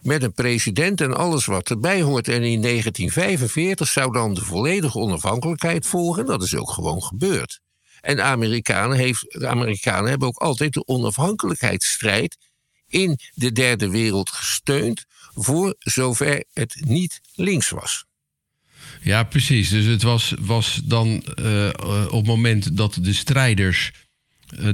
Met 0.00 0.22
een 0.22 0.32
president 0.32 1.00
en 1.00 1.16
alles 1.16 1.46
wat 1.46 1.70
erbij 1.70 2.02
hoort. 2.02 2.28
En 2.28 2.42
in 2.42 2.62
1945 2.62 3.88
zou 3.88 4.12
dan 4.12 4.34
de 4.34 4.44
volledige 4.44 4.98
onafhankelijkheid 4.98 5.86
volgen. 5.86 6.26
Dat 6.26 6.42
is 6.42 6.54
ook 6.54 6.70
gewoon 6.70 7.02
gebeurd. 7.02 7.60
En 8.00 8.24
Amerikanen, 8.24 8.96
heeft, 8.96 9.26
de 9.28 9.48
Amerikanen 9.48 10.10
hebben 10.10 10.28
ook 10.28 10.38
altijd 10.38 10.72
de 10.72 10.86
onafhankelijkheidsstrijd 10.86 12.36
in 12.86 13.18
de 13.34 13.52
derde 13.52 13.90
wereld 13.90 14.30
gesteund. 14.30 15.04
Voor 15.34 15.74
zover 15.78 16.44
het 16.52 16.76
niet 16.80 17.20
links 17.34 17.70
was. 17.70 18.04
Ja, 19.00 19.22
precies. 19.22 19.68
Dus 19.68 19.84
het 19.84 20.02
was, 20.02 20.34
was 20.40 20.80
dan 20.84 21.08
uh, 21.08 21.68
op 22.06 22.10
het 22.10 22.26
moment 22.26 22.76
dat 22.76 22.98
de 23.00 23.12
strijders 23.12 23.92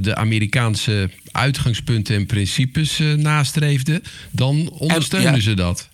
de 0.00 0.14
Amerikaanse 0.14 1.10
uitgangspunten 1.30 2.16
en 2.16 2.26
principes 2.26 2.98
uh, 2.98 3.14
nastreefden, 3.14 4.02
dan 4.30 4.70
ondersteunen 4.70 5.34
ja, 5.34 5.40
ze 5.40 5.54
dat. 5.54 5.88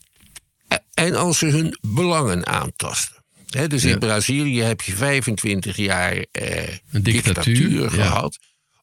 En 0.94 1.14
als 1.14 1.38
ze 1.38 1.46
hun 1.46 1.78
belangen 1.80 2.46
aantasten. 2.46 3.24
He, 3.50 3.66
dus 3.66 3.82
ja. 3.82 3.90
in 3.90 3.98
Brazilië 3.98 4.60
heb 4.60 4.80
je 4.80 4.92
25 4.92 5.76
jaar 5.76 6.26
eh, 6.30 6.68
Een 6.90 7.02
dictatuur, 7.02 7.54
dictatuur 7.54 7.90
gehad, 7.90 8.38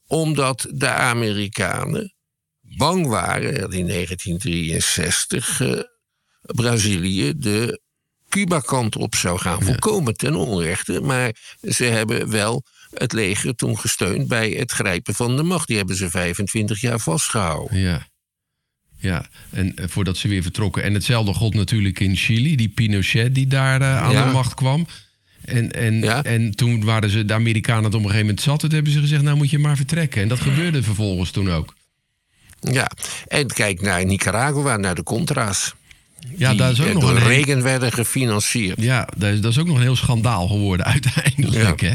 omdat 0.06 0.66
de 0.70 0.88
Amerikanen 0.88 2.14
bang 2.60 3.06
waren 3.06 3.54
dat 3.54 3.72
in 3.72 3.86
1963 3.86 5.60
uh, 5.60 5.80
Brazilië 6.40 7.32
de 7.36 7.80
Cuba-kant 8.28 8.96
op 8.96 9.14
zou 9.14 9.38
gaan. 9.38 9.62
Volkomen 9.62 10.16
ten 10.16 10.34
onrechte, 10.34 11.00
maar 11.00 11.34
ze 11.60 11.84
hebben 11.84 12.30
wel 12.30 12.64
het 12.94 13.12
leger 13.12 13.54
toen 13.54 13.78
gesteund 13.78 14.28
bij 14.28 14.50
het 14.50 14.72
grijpen 14.72 15.14
van 15.14 15.36
de 15.36 15.42
macht. 15.42 15.66
Die 15.68 15.76
hebben 15.76 15.96
ze 15.96 16.10
25 16.10 16.80
jaar 16.80 17.00
vastgehouden. 17.00 17.78
Ja. 17.78 18.08
Ja, 18.98 19.26
en 19.50 19.74
voordat 19.76 20.16
ze 20.16 20.28
weer 20.28 20.42
vertrokken. 20.42 20.82
En 20.82 20.94
hetzelfde 20.94 21.34
god 21.34 21.54
natuurlijk 21.54 22.00
in 22.00 22.16
Chili, 22.16 22.56
die 22.56 22.68
Pinochet 22.68 23.34
die 23.34 23.46
daar 23.46 23.80
uh, 23.80 24.02
aan 24.02 24.12
ja. 24.12 24.26
de 24.26 24.32
macht 24.32 24.54
kwam. 24.54 24.86
En, 25.44 25.72
en, 25.72 26.02
ja. 26.02 26.22
en 26.24 26.50
toen 26.50 26.84
waren 26.84 27.10
ze 27.10 27.24
de 27.24 27.34
Amerikanen 27.34 27.84
het 27.84 27.94
op 27.94 28.00
een 28.00 28.06
gegeven 28.06 28.26
moment 28.26 28.44
zat. 28.44 28.60
Toen 28.60 28.70
hebben 28.70 28.92
ze 28.92 29.00
gezegd, 29.00 29.22
nou 29.22 29.36
moet 29.36 29.50
je 29.50 29.58
maar 29.58 29.76
vertrekken. 29.76 30.22
En 30.22 30.28
dat 30.28 30.40
gebeurde 30.40 30.82
vervolgens 30.82 31.30
toen 31.30 31.50
ook. 31.50 31.74
Ja, 32.60 32.90
en 33.26 33.46
kijk 33.46 33.80
naar 33.80 34.04
Nicaragua, 34.04 34.76
naar 34.76 34.94
de 34.94 35.02
Contra's. 35.02 35.74
Ja, 36.36 36.48
die 36.48 36.58
daar 36.58 36.70
is 36.70 36.80
ook 36.80 36.92
nog 36.92 37.02
door 37.02 37.16
een 37.16 37.26
Reagan 37.26 37.62
werden 37.62 37.92
gefinancierd. 37.92 38.82
Ja, 38.82 39.08
dat 39.16 39.32
is, 39.32 39.40
dat 39.40 39.50
is 39.50 39.58
ook 39.58 39.66
nog 39.66 39.76
een 39.76 39.82
heel 39.82 39.96
schandaal 39.96 40.48
geworden 40.48 40.86
uiteindelijk, 40.96 41.80
Ja. 41.80 41.88
hè? 41.88 41.94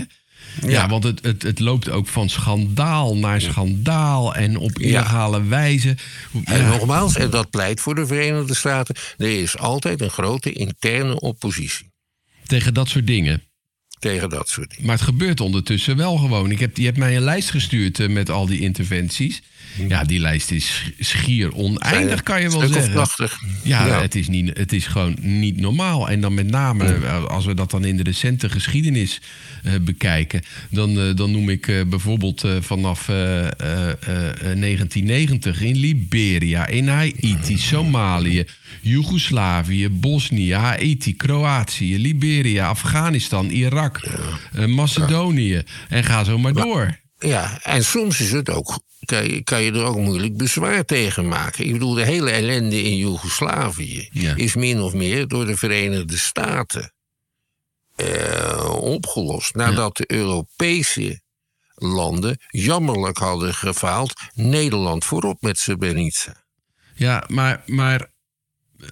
Ja, 0.61 0.69
ja, 0.69 0.87
want 0.87 1.03
het, 1.03 1.23
het, 1.23 1.41
het 1.41 1.59
loopt 1.59 1.89
ook 1.89 2.07
van 2.07 2.29
schandaal 2.29 3.17
naar 3.17 3.41
schandaal 3.41 4.35
en 4.35 4.57
op 4.57 4.79
illegale 4.79 5.37
ja. 5.37 5.47
wijze. 5.47 5.97
En 6.43 6.67
nogmaals, 6.67 7.15
en 7.15 7.29
dat 7.29 7.49
pleit 7.49 7.79
voor 7.79 7.95
de 7.95 8.05
Verenigde 8.05 8.55
Staten, 8.55 8.95
er 9.17 9.41
is 9.41 9.57
altijd 9.57 10.01
een 10.01 10.09
grote 10.09 10.51
interne 10.51 11.19
oppositie. 11.19 11.91
Tegen 12.45 12.73
dat 12.73 12.89
soort 12.89 13.07
dingen. 13.07 13.43
Tegen 14.05 14.29
dat 14.29 14.49
soort 14.49 14.69
dingen. 14.69 14.85
Maar 14.85 14.95
het 14.95 15.03
gebeurt 15.03 15.39
ondertussen 15.39 15.97
wel 15.97 16.17
gewoon. 16.17 16.51
Ik 16.51 16.59
heb, 16.59 16.77
je 16.77 16.85
hebt 16.85 16.97
mij 16.97 17.15
een 17.15 17.21
lijst 17.21 17.49
gestuurd 17.49 17.99
uh, 17.99 18.09
met 18.09 18.29
al 18.29 18.45
die 18.45 18.59
interventies. 18.59 19.41
Ja, 19.87 20.03
die 20.03 20.19
lijst 20.19 20.51
is 20.51 20.91
schier 20.99 21.53
oneindig, 21.53 22.23
kan 22.23 22.41
je 22.41 22.49
wel 22.49 22.67
zeggen. 22.67 22.91
Prachtig. 22.91 23.39
Ja, 23.63 23.85
ja, 23.85 24.01
Het, 24.01 24.15
is 24.15 24.27
niet, 24.27 24.57
het 24.57 24.73
is 24.73 24.87
gewoon 24.87 25.17
niet 25.21 25.59
normaal. 25.59 26.09
En 26.09 26.21
dan 26.21 26.33
met 26.33 26.47
name, 26.47 26.99
ja. 27.01 27.17
als 27.17 27.45
we 27.45 27.53
dat 27.53 27.71
dan 27.71 27.85
in 27.85 27.97
de 27.97 28.03
recente 28.03 28.49
geschiedenis 28.49 29.21
uh, 29.63 29.73
bekijken... 29.81 30.41
dan, 30.69 30.97
uh, 30.97 31.15
dan 31.15 31.31
noem 31.31 31.49
ik 31.49 31.67
uh, 31.67 31.85
bijvoorbeeld 31.85 32.43
vanaf 32.59 33.05
1990 33.05 35.61
in 35.61 35.75
Liberia, 35.75 36.67
in 36.67 36.87
Haiti, 36.87 37.57
Somalië... 37.57 38.45
Joegoslavië, 38.81 39.89
Bosnië, 39.89 40.53
Haiti, 40.53 41.15
Kroatië, 41.15 41.97
Liberia, 41.97 42.67
Afghanistan, 42.67 43.49
Irak, 43.49 43.94
Macedonië. 44.67 45.63
En 45.89 46.03
ga 46.03 46.23
zo 46.23 46.37
maar 46.37 46.53
door. 46.53 46.99
Ja, 47.19 47.59
en 47.63 47.83
soms 47.83 48.19
is 48.19 48.31
het 48.31 48.49
ook 48.49 48.79
kan 49.05 49.29
je, 49.29 49.43
kan 49.43 49.61
je 49.61 49.71
er 49.71 49.83
ook 49.83 49.97
moeilijk 49.97 50.37
bezwaar 50.37 50.85
tegen 50.85 51.27
maken. 51.27 51.65
Ik 51.65 51.71
bedoel, 51.71 51.93
de 51.93 52.05
hele 52.05 52.31
ellende 52.31 52.81
in 52.81 52.97
Joegoslavië 52.97 54.09
ja. 54.11 54.35
is 54.35 54.55
min 54.55 54.81
of 54.81 54.93
meer 54.93 55.27
door 55.27 55.45
de 55.45 55.57
Verenigde 55.57 56.17
Staten 56.17 56.93
uh, 57.97 58.75
opgelost. 58.81 59.55
Nadat 59.55 59.97
ja. 59.97 60.05
de 60.05 60.15
Europese 60.15 61.21
landen 61.75 62.37
jammerlijk 62.47 63.17
hadden 63.17 63.53
gefaald, 63.53 64.13
Nederland 64.33 65.05
voorop 65.05 65.41
met 65.41 65.59
Srebrenica. 65.59 66.43
Ja, 66.95 67.23
maar, 67.27 67.63
maar 67.65 68.13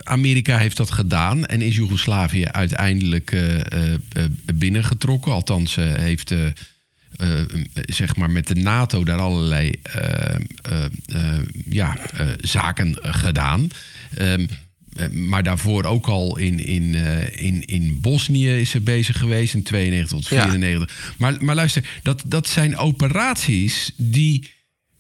Amerika 0.04 0.58
heeft 0.58 0.78
dat 0.78 0.92
gedaan 0.92 1.46
en 1.46 1.62
is 1.62 1.76
Joegoslavië 1.76 2.46
uiteindelijk 2.46 3.32
uh, 3.32 3.58
uh, 3.58 3.94
binnengetrokken. 4.54 5.32
Althans, 5.32 5.76
heeft. 5.76 6.32
Uh, 6.32 6.40
zeg 7.74 8.16
maar 8.16 8.32
met 8.32 8.48
de 8.48 8.56
NATO 8.56 9.04
daar 9.04 9.20
allerlei 9.20 9.72
ja, 11.70 11.98
zaken 12.42 12.98
gedaan. 13.02 13.70
Ehm, 14.18 14.46
maar 15.12 15.44
daarvoor 15.44 15.84
ook 15.84 16.08
al 16.08 16.38
in, 16.38 16.60
in, 16.60 16.96
in, 17.36 17.66
in 17.66 18.00
Bosnië 18.02 18.60
is 18.60 18.70
ze 18.70 18.80
bezig 18.80 19.18
geweest, 19.18 19.54
in 19.54 19.64
92 19.64 20.18
tot 20.18 20.28
94. 20.28 20.90
Ja. 20.90 21.14
Maar, 21.18 21.44
maar 21.44 21.56
luister, 21.56 22.00
dat, 22.04 22.24
dat 22.26 22.48
zijn 22.48 22.78
operaties 22.78 23.92
die 23.96 24.50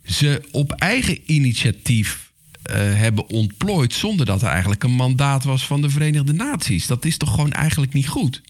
ze 0.04 0.41
op 0.52 0.72
eigen 0.72 1.19
initiatief 1.26 2.32
hebben 2.71 3.30
ontplooid... 3.30 3.93
zonder 3.93 4.26
dat 4.26 4.41
er 4.41 4.47
eigenlijk 4.47 4.84
een 4.84 4.91
mandaat 4.91 5.43
was 5.43 5.65
van 5.65 5.82
de 5.82 5.89
Verenigde 5.89 6.34
Naties. 6.34 6.88
Dat 6.88 7.06
is 7.06 7.17
toch 7.17 7.30
gewoon 7.30 7.52
eigenlijk 7.52 7.93
niet 7.93 8.08
goed? 8.08 8.41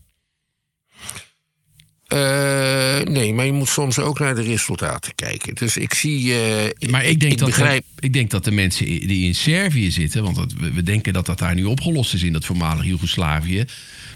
Uh, 2.14 3.00
nee, 3.14 3.34
maar 3.34 3.46
je 3.46 3.52
moet 3.52 3.70
soms 3.70 4.00
ook 4.00 4.20
naar 4.20 4.36
de 4.36 4.42
resultaten 4.42 5.16
kijken. 5.16 5.56
Dus 5.56 5.78
ik 5.78 5.94
zie. 5.94 6.26
Uh, 6.26 6.90
maar 6.90 7.06
ik 7.06 7.20
denk, 7.20 7.32
ik 7.32 7.38
dat 7.38 7.48
begrijp... 7.48 7.84
de, 7.96 8.06
ik 8.06 8.14
denk 8.14 8.30
dat 8.30 8.44
de 8.44 8.52
mensen 8.52 8.86
die 8.86 9.26
in 9.26 9.36
Servië 9.36 9.92
zitten. 9.92 10.24
Want 10.24 10.36
dat, 10.36 10.54
we 10.74 10.84
denken 10.84 11.14
dat 11.14 11.26
dat 11.26 11.40
daar 11.40 11.56
nu 11.56 11.64
opgelost 11.64 12.14
is 12.14 12.24
in 12.24 12.34
dat 12.34 12.46
voormalige 12.46 12.88
Joegoslavië. 12.88 13.66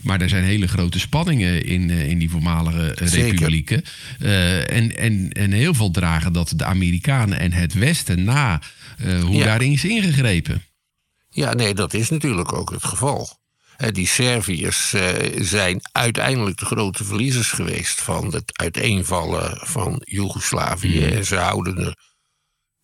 Maar 0.01 0.21
er 0.21 0.29
zijn 0.29 0.43
hele 0.43 0.67
grote 0.67 0.99
spanningen 0.99 1.65
in, 1.65 1.89
in 1.89 2.17
die 2.19 2.29
voormalige 2.29 2.91
republieken. 2.93 3.83
Uh, 4.19 4.71
en, 4.71 4.97
en, 4.97 5.29
en 5.31 5.51
heel 5.51 5.73
veel 5.73 5.91
dragen 5.91 6.33
dat 6.33 6.53
de 6.55 6.65
Amerikanen 6.65 7.39
en 7.39 7.53
het 7.53 7.73
Westen 7.73 8.23
na 8.23 8.61
hoe 9.21 9.35
Ja. 9.35 9.43
daarin 9.45 9.71
is 9.71 9.85
ingegrepen. 9.85 10.63
Ja, 11.29 11.53
nee, 11.53 11.73
dat 11.73 11.93
is 11.93 12.09
natuurlijk 12.09 12.53
ook 12.53 12.71
het 12.71 12.83
geval. 12.83 13.37
Eh, 13.77 13.91
die 13.91 14.07
Serviërs 14.07 14.93
eh, 14.93 15.41
zijn 15.43 15.79
uiteindelijk 15.91 16.57
de 16.57 16.65
grote 16.65 17.03
verliezers 17.03 17.51
geweest 17.51 18.01
van 18.01 18.33
het 18.33 18.57
uiteenvallen 18.59 19.59
van 19.63 20.01
Joegoslavië. 20.03 21.05
En 21.05 21.25
ze 21.25 21.35
houden 21.35 21.77
er 21.77 21.95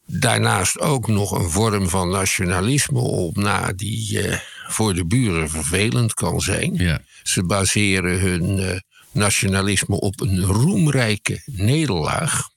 daarnaast 0.05 0.79
ook 0.79 1.07
nog 1.07 1.31
een 1.31 1.49
vorm 1.49 1.89
van 1.89 2.09
nationalisme 2.09 2.99
op 2.99 3.37
na 3.37 3.73
die 3.75 4.21
eh, 4.21 4.39
voor 4.67 4.93
de 4.93 5.05
buren 5.05 5.49
vervelend 5.49 6.13
kan 6.13 6.41
zijn. 6.41 6.73
Ja. 6.73 7.01
Ze 7.23 7.43
baseren 7.43 8.19
hun 8.19 8.81
nationalisme 9.11 9.99
op 9.99 10.21
een 10.21 10.41
roemrijke 10.41 11.41
nederlaag. 11.45 12.49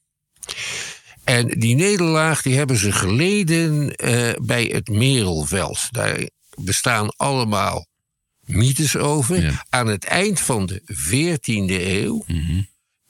En 1.25 1.49
die 1.49 1.75
nederlaag 1.75 2.43
die 2.43 2.57
hebben 2.57 2.77
ze 2.77 2.93
geleden 2.93 3.95
bij 4.43 4.65
het 4.65 4.89
Merelveld. 4.89 5.89
Daar 5.91 6.29
bestaan 6.57 7.09
allemaal 7.17 7.87
mythes 8.47 8.97
over. 8.97 9.43
Ja. 9.43 9.65
Aan 9.69 9.87
het 9.87 10.05
eind 10.05 10.41
van 10.41 10.67
de 10.67 10.83
14e 10.85 11.83
eeuw 11.87 12.25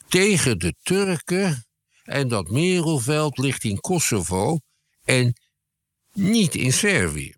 tegen 0.08 0.58
de 0.58 0.74
Turken. 0.82 1.64
En 2.04 2.28
dat 2.28 2.50
Merelveld 2.50 3.38
ligt 3.38 3.64
in 3.64 3.80
Kosovo 3.80 4.58
en 5.04 5.34
niet 6.12 6.54
in 6.54 6.72
Servië. 6.72 7.34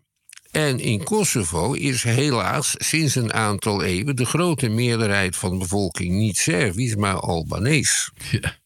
En 0.51 0.79
in 0.79 1.03
Kosovo 1.03 1.73
is 1.73 2.03
helaas 2.03 2.73
sinds 2.77 3.15
een 3.15 3.33
aantal 3.33 3.83
eeuwen 3.83 4.15
de 4.15 4.25
grote 4.25 4.69
meerderheid 4.69 5.35
van 5.35 5.51
de 5.51 5.57
bevolking 5.57 6.15
niet 6.15 6.37
Servisch, 6.37 6.95
maar 6.95 7.19
Albanees. 7.19 8.11
Ja, 8.31 8.57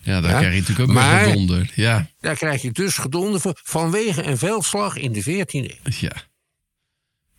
ja 0.00 0.20
daar 0.20 0.30
Ja, 0.30 0.38
krijg 0.38 0.54
je 0.54 0.60
natuurlijk 0.60 0.88
ook 0.88 0.94
maar- 0.94 1.24
gedonder. 1.24 1.70
Ja, 1.74 2.10
Daar 2.20 2.36
krijg 2.36 2.62
je 2.62 2.72
dus 2.72 2.96
gedonder 2.96 3.40
voor 3.40 3.60
vanwege 3.62 4.22
een 4.22 4.38
veldslag 4.38 4.96
in 4.96 5.12
de 5.12 5.22
14e 5.22 5.70
eeuw. 5.84 5.92
ja. 6.00 6.12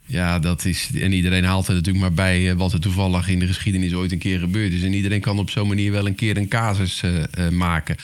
Ja, 0.06 0.40
dat 0.40 0.66
is. 0.66 0.90
En 0.94 1.12
iedereen 1.12 1.44
haalt 1.44 1.68
er 1.68 1.74
natuurlijk 1.74 2.04
maar 2.04 2.14
bij 2.14 2.50
eh, 2.50 2.56
wat 2.56 2.74
er 2.74 2.80
toevallig 2.80 3.28
in 3.28 3.40
de 3.40 3.48
geschiedenis 3.48 3.94
ooit 3.94 4.12
een 4.12 4.18
keer 4.18 4.40
gebeurd 4.40 4.72
is. 4.74 4.84
En 4.84 4.94
iedereen 4.94 5.22
kan 5.22 5.40
op 5.40 5.50
zo'n 5.50 5.68
manier 5.68 5.92
wel 5.92 6.06
een 6.08 6.16
keer 6.16 6.38
een 6.38 6.48
casus 6.48 7.02
eh, 7.02 7.24
eh, 7.24 7.52
maken 7.52 7.96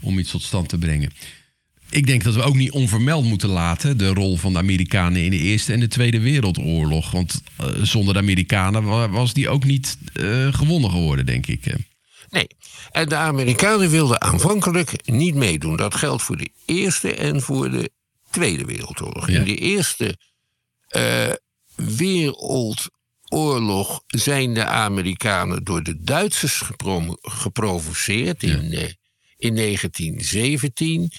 om 0.00 0.18
iets 0.18 0.30
tot 0.30 0.42
stand 0.42 0.68
te 0.68 0.78
brengen. 0.78 1.10
Ik 1.90 2.06
denk 2.06 2.24
dat 2.24 2.34
we 2.34 2.42
ook 2.42 2.54
niet 2.56 2.70
onvermeld 2.70 3.24
moeten 3.24 3.48
laten 3.48 3.98
de 3.98 4.08
rol 4.08 4.36
van 4.36 4.52
de 4.52 4.58
Amerikanen 4.58 5.24
in 5.24 5.30
de 5.30 5.38
Eerste 5.38 5.72
en 5.72 5.80
de 5.80 5.88
Tweede 5.88 6.20
Wereldoorlog. 6.20 7.10
Want 7.10 7.42
zonder 7.82 8.14
de 8.14 8.20
Amerikanen 8.20 8.82
wa- 8.84 9.08
was 9.08 9.32
die 9.32 9.48
ook 9.48 9.64
niet 9.64 9.98
gewonnen 10.50 10.90
geworden, 10.90 11.26
denk 11.26 11.46
ik. 11.46 11.74
Nee. 12.30 12.46
En 12.90 13.08
de 13.08 13.16
Amerikanen 13.16 13.90
wilden 13.90 14.20
aanvankelijk 14.22 14.92
niet 15.10 15.34
meedoen. 15.34 15.76
Dat 15.76 15.94
geldt 15.94 16.22
voor 16.22 16.36
de 16.36 16.48
Eerste 16.64 17.14
en 17.14 17.42
voor 17.42 17.70
de 17.70 17.90
Tweede 18.30 18.64
Wereldoorlog. 18.64 19.30
Ja. 19.30 19.38
In 19.38 19.44
de 19.44 19.56
Eerste 19.56 20.16
Wereldoorlog 21.76 24.02
zijn 24.06 24.54
de 24.54 24.64
Amerikanen 24.64 25.64
door 25.64 25.82
de 25.82 26.02
Duitsers 26.02 26.60
gepro- 26.60 27.16
geprovoceerd 27.20 28.42
in, 28.42 28.72
eh, 28.72 28.88
in 29.36 29.54
1917. 29.54 31.10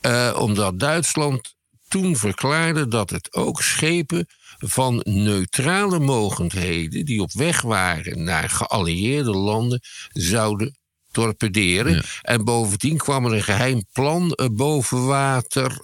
eh, 0.00 0.36
omdat 0.38 0.78
Duitsland 0.78 1.54
toen 1.88 2.16
verklaarde 2.16 2.88
dat 2.88 3.10
het 3.10 3.34
ook 3.34 3.62
schepen 3.62 4.26
van 4.58 5.00
neutrale 5.04 5.98
mogendheden 5.98 7.04
die 7.04 7.22
op 7.22 7.32
weg 7.32 7.60
waren 7.60 8.24
naar 8.24 8.50
geallieerde 8.50 9.30
landen 9.30 9.80
zouden 10.12 10.78
torpederen. 11.10 11.94
Ja. 11.94 12.02
En 12.22 12.44
bovendien 12.44 12.96
kwam 12.96 13.24
er 13.24 13.32
een 13.32 13.42
geheim 13.42 13.84
plan 13.92 14.32
eh, 14.32 14.46
boven 14.50 15.06
water 15.06 15.80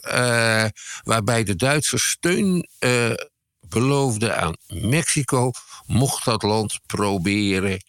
waarbij 1.04 1.44
de 1.44 1.56
Duitsers 1.56 2.10
steun 2.10 2.68
eh, 2.78 3.10
beloofden 3.72 4.38
aan 4.38 4.56
Mexico 4.68 5.50
mocht 5.86 6.24
dat 6.24 6.42
land 6.42 6.78
proberen 6.86 7.82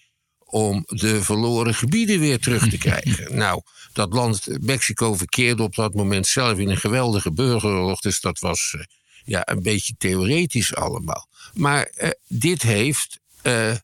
om 0.46 0.84
de 0.86 1.24
verloren 1.24 1.76
gebieden 1.76 2.20
weer 2.20 2.40
terug 2.40 2.70
te 2.70 2.78
krijgen. 2.78 3.36
nou, 3.46 3.62
dat 3.94 4.14
land 4.14 4.48
Mexico 4.62 5.14
verkeerde 5.14 5.64
op 5.64 5.76
dat 5.76 5.94
moment 5.94 6.28
zelf 6.28 6.58
in 6.58 6.70
een 6.70 6.78
geweldige 6.78 7.32
burgeroorlog, 7.32 8.00
dus 8.00 8.20
dat 8.20 8.40
was 8.40 8.76
eh, 8.78 8.84
ja, 9.26 9.42
een 9.46 9.62
beetje 9.62 9.96
theoretisch 9.98 10.76
allemaal. 10.76 11.28
Maar 11.54 11.84
eh, 11.84 12.10
dit 12.28 12.62
heeft 12.62 13.20
eh, 13.42 13.76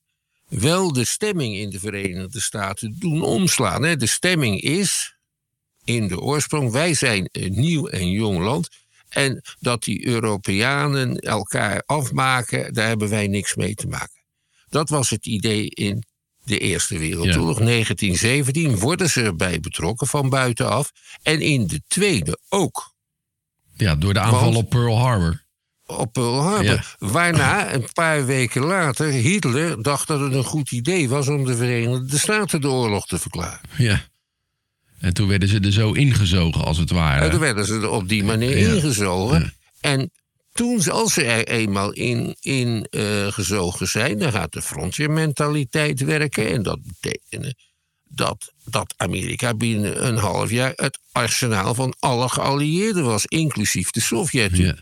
wel 0.48 0.94
de 0.94 1.06
stemming 1.06 1.56
in 1.56 1.70
de 1.70 1.80
Verenigde 1.80 2.42
Staten 2.42 2.96
doen 3.00 3.22
omslaan. 3.22 3.84
Hè. 3.84 3.96
De 3.96 4.08
stemming 4.08 4.62
is 4.62 5.16
in 5.84 6.08
de 6.08 6.20
oorsprong, 6.20 6.72
wij 6.72 6.94
zijn 6.94 7.30
een 7.32 7.60
nieuw 7.60 7.88
en 7.88 8.12
jong 8.12 8.40
land. 8.40 8.70
En 9.10 9.42
dat 9.60 9.84
die 9.84 10.08
Europeanen 10.08 11.18
elkaar 11.18 11.84
afmaken, 11.86 12.74
daar 12.74 12.88
hebben 12.88 13.10
wij 13.10 13.28
niks 13.28 13.56
mee 13.56 13.76
te 13.76 13.88
maken. 13.88 14.24
Dat 14.70 14.90
was 14.90 15.10
het 15.10 15.26
idee 15.26 15.70
in 15.70 16.04
de 16.44 16.58
Eerste 16.58 16.98
Wereldoorlog, 16.98 17.58
1917, 17.58 18.78
worden 18.78 19.10
ze 19.10 19.22
erbij 19.22 19.60
betrokken 19.60 20.08
van 20.08 20.30
buitenaf. 20.30 20.92
En 21.22 21.42
in 21.42 21.68
de 21.68 21.82
Tweede 21.88 22.40
ook. 22.50 22.94
Ja, 23.74 23.96
door 23.96 24.14
de 24.14 24.20
aanval 24.20 24.42
Want- 24.44 24.56
op 24.56 24.70
Pearl 24.70 24.98
Harbor. 24.98 25.44
Op 25.86 26.14
Pearl 26.14 26.42
Harbor. 26.42 26.64
Ja. 26.64 26.84
Waarna, 27.00 27.74
een 27.74 27.88
paar 27.94 28.26
weken 28.26 28.64
later, 28.66 29.08
Hitler 29.08 29.82
dacht 29.84 30.08
dat 30.08 30.20
het 30.20 30.34
een 30.34 30.44
goed 30.44 30.72
idee 30.72 31.10
was 31.10 31.28
om 31.28 31.46
de 31.46 31.56
Verenigde 31.56 32.18
Staten 32.18 32.62
de 32.62 32.70
oorlog 32.70 33.06
te 33.06 33.20
verklaren. 33.20 33.60
Ja. 33.78 34.02
En 35.00 35.14
toen 35.14 35.28
werden 35.28 35.50
ze 35.50 35.60
er 35.60 35.72
zo 35.72 35.92
ingezogen, 35.92 36.64
als 36.64 36.78
het 36.78 36.92
ware. 36.92 37.26
En 37.26 37.32
toen 37.32 37.40
werden 37.40 37.66
ze 37.66 37.74
er 37.74 37.90
op 37.90 38.10
die 38.10 38.24
manier 38.24 38.58
ingezogen. 38.58 39.54
En 39.82 40.12
toen, 40.54 40.92
als 40.92 41.14
ze 41.14 41.24
er 41.24 41.48
eenmaal 41.48 41.92
in, 41.92 42.36
in 42.40 42.88
eh, 42.90 43.28
gezogen 43.28 43.88
zijn, 43.88 44.20
dan 44.20 44.32
gaat 44.32 44.54
de 44.54 44.62
frontiermentaliteit 44.62 46.00
werken. 46.00 46.48
En 46.48 46.64
dat 46.64 46.80
betekent 46.84 47.54
dat, 48.04 48.54
dat 48.66 48.94
Amerika 48.98 49.54
binnen 49.54 50.06
een 50.08 50.18
half 50.18 50.50
jaar 50.50 50.74
het 50.76 51.00
arsenaal 51.12 51.74
van 51.74 51.96
alle 52.00 52.30
geallieerden 52.30 53.04
was, 53.04 53.26
inclusief 53.26 53.92
de 53.92 54.02
Sovjet-Unie. 54.02 54.66
Ja. 54.66 54.76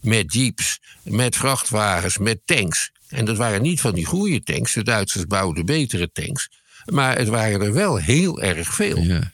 Met 0.00 0.32
jeeps, 0.32 0.80
met 1.02 1.36
vrachtwagens, 1.36 2.18
met 2.18 2.40
tanks. 2.44 2.90
En 3.08 3.24
dat 3.24 3.36
waren 3.36 3.62
niet 3.62 3.80
van 3.80 3.94
die 3.94 4.04
goede 4.04 4.42
tanks. 4.42 4.72
De 4.72 4.82
Duitsers 4.82 5.26
bouwden 5.26 5.66
betere 5.66 6.10
tanks. 6.12 6.48
Maar 6.84 7.18
het 7.18 7.28
waren 7.28 7.60
er 7.60 7.72
wel 7.72 7.96
heel 7.96 8.40
erg 8.40 8.74
veel. 8.74 8.98
Ja. 8.98 9.32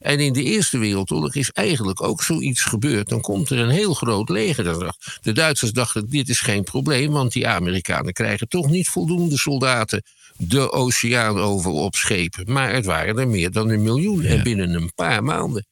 En 0.00 0.20
in 0.20 0.32
de 0.32 0.42
Eerste 0.42 0.78
Wereldoorlog 0.78 1.34
is 1.34 1.50
eigenlijk 1.50 2.02
ook 2.02 2.22
zoiets 2.22 2.62
gebeurd. 2.62 3.08
Dan 3.08 3.20
komt 3.20 3.50
er 3.50 3.58
een 3.58 3.70
heel 3.70 3.94
groot 3.94 4.28
leger. 4.28 4.94
De 5.20 5.32
Duitsers 5.32 5.72
dachten, 5.72 6.08
dit 6.08 6.28
is 6.28 6.40
geen 6.40 6.64
probleem... 6.64 7.12
want 7.12 7.32
die 7.32 7.48
Amerikanen 7.48 8.12
krijgen 8.12 8.48
toch 8.48 8.70
niet 8.70 8.88
voldoende 8.88 9.38
soldaten... 9.38 10.02
de 10.36 10.72
oceaan 10.72 11.38
over 11.38 11.70
op 11.70 11.94
schepen. 11.94 12.52
Maar 12.52 12.72
het 12.72 12.84
waren 12.84 13.18
er 13.18 13.28
meer 13.28 13.50
dan 13.50 13.68
een 13.68 13.82
miljoen. 13.82 14.24
En 14.24 14.42
binnen 14.42 14.74
een 14.74 14.92
paar 14.94 15.24
maanden. 15.24 15.66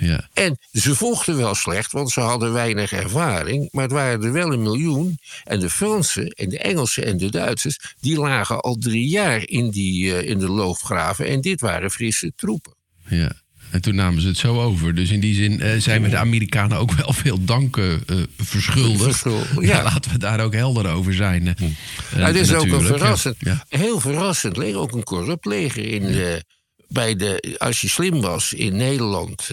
Ja. 0.00 0.28
En 0.32 0.58
ze 0.72 0.94
vochten 0.94 1.36
wel 1.36 1.54
slecht, 1.54 1.92
want 1.92 2.10
ze 2.10 2.20
hadden 2.20 2.52
weinig 2.52 2.92
ervaring. 2.92 3.68
Maar 3.70 3.82
het 3.82 3.92
waren 3.92 4.22
er 4.22 4.32
wel 4.32 4.52
een 4.52 4.62
miljoen. 4.62 5.18
En 5.44 5.60
de 5.60 5.70
Fransen 5.70 6.28
en 6.28 6.48
de 6.48 6.58
Engelsen 6.58 7.04
en 7.04 7.16
de 7.16 7.30
Duitsers... 7.30 7.94
die 8.00 8.18
lagen 8.18 8.60
al 8.60 8.74
drie 8.74 9.08
jaar 9.08 9.48
in, 9.48 9.70
die, 9.70 10.16
eh, 10.16 10.28
in 10.28 10.38
de 10.38 10.48
loofgraven. 10.48 11.26
En 11.26 11.40
dit 11.40 11.60
waren 11.60 11.90
frisse 11.90 12.32
troepen. 12.36 12.74
ja. 13.08 13.39
En 13.70 13.80
toen 13.80 13.94
namen 13.94 14.22
ze 14.22 14.28
het 14.28 14.36
zo 14.38 14.60
over. 14.60 14.94
Dus 14.94 15.10
in 15.10 15.20
die 15.20 15.34
zin 15.34 15.60
eh, 15.60 15.80
zijn 15.80 16.02
we 16.02 16.08
de 16.08 16.16
Amerikanen 16.16 16.78
ook 16.78 16.92
wel 16.92 17.12
veel 17.12 17.44
dank 17.44 17.76
eh, 17.76 17.92
eh, 17.92 18.00
verschuldigd. 18.36 19.24
Ja. 19.24 19.60
ja. 19.60 19.82
laten 19.82 20.10
we 20.10 20.18
daar 20.18 20.40
ook 20.40 20.54
helder 20.54 20.86
over 20.90 21.14
zijn. 21.14 21.46
eh. 21.56 21.68
Ja, 22.16 22.26
het 22.26 22.36
is 22.36 22.52
ook 22.54 22.64
een 22.66 22.80
verrassend, 22.82 23.36
Ja. 23.38 23.64
heel 23.68 24.00
verrassend 24.00 24.56
leger, 24.56 24.78
ook 24.78 24.92
een 24.92 25.02
corrupt 25.04 25.44
leger. 25.44 25.84
In 25.84 26.02
de, 26.02 26.44
bij 26.88 27.16
de, 27.16 27.54
als 27.58 27.80
je 27.80 27.88
slim 27.88 28.20
was 28.20 28.52
in 28.52 28.76
Nederland 28.76 29.48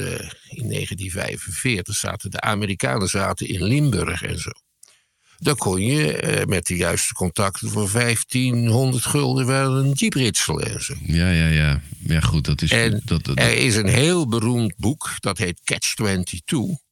in 0.49 0.69
1945 0.69 1.95
zaten 1.95 2.31
de 2.31 2.41
Amerikanen 2.41 3.07
zaten 3.07 3.47
in 3.47 3.63
Limburg 3.63 4.21
en 4.23 4.39
zo. 4.39 4.49
Dan 5.39 5.55
kon 5.55 5.81
je 5.81 6.17
eh, 6.17 6.45
met 6.45 6.65
de 6.65 6.75
juiste 6.75 7.13
contacten 7.13 7.69
voor 7.69 7.91
1500 7.91 9.05
gulden 9.05 9.45
wel 9.45 9.77
een 9.77 9.91
jeep 9.91 10.13
ritselen 10.13 10.73
en 10.73 10.83
zo. 10.83 10.93
ja, 11.05 11.29
ja, 11.29 11.47
ja. 11.47 11.81
Ja, 11.99 12.19
goed, 12.19 12.45
dat 12.45 12.61
is... 12.61 12.71
En 12.71 13.01
dat, 13.05 13.25
dat, 13.25 13.39
er 13.39 13.53
is 13.53 13.75
een 13.75 13.87
heel 13.87 14.27
beroemd 14.27 14.73
boek, 14.77 15.11
dat 15.19 15.37
heet 15.37 15.61
Catch 15.63 15.95
22. 15.95 16.85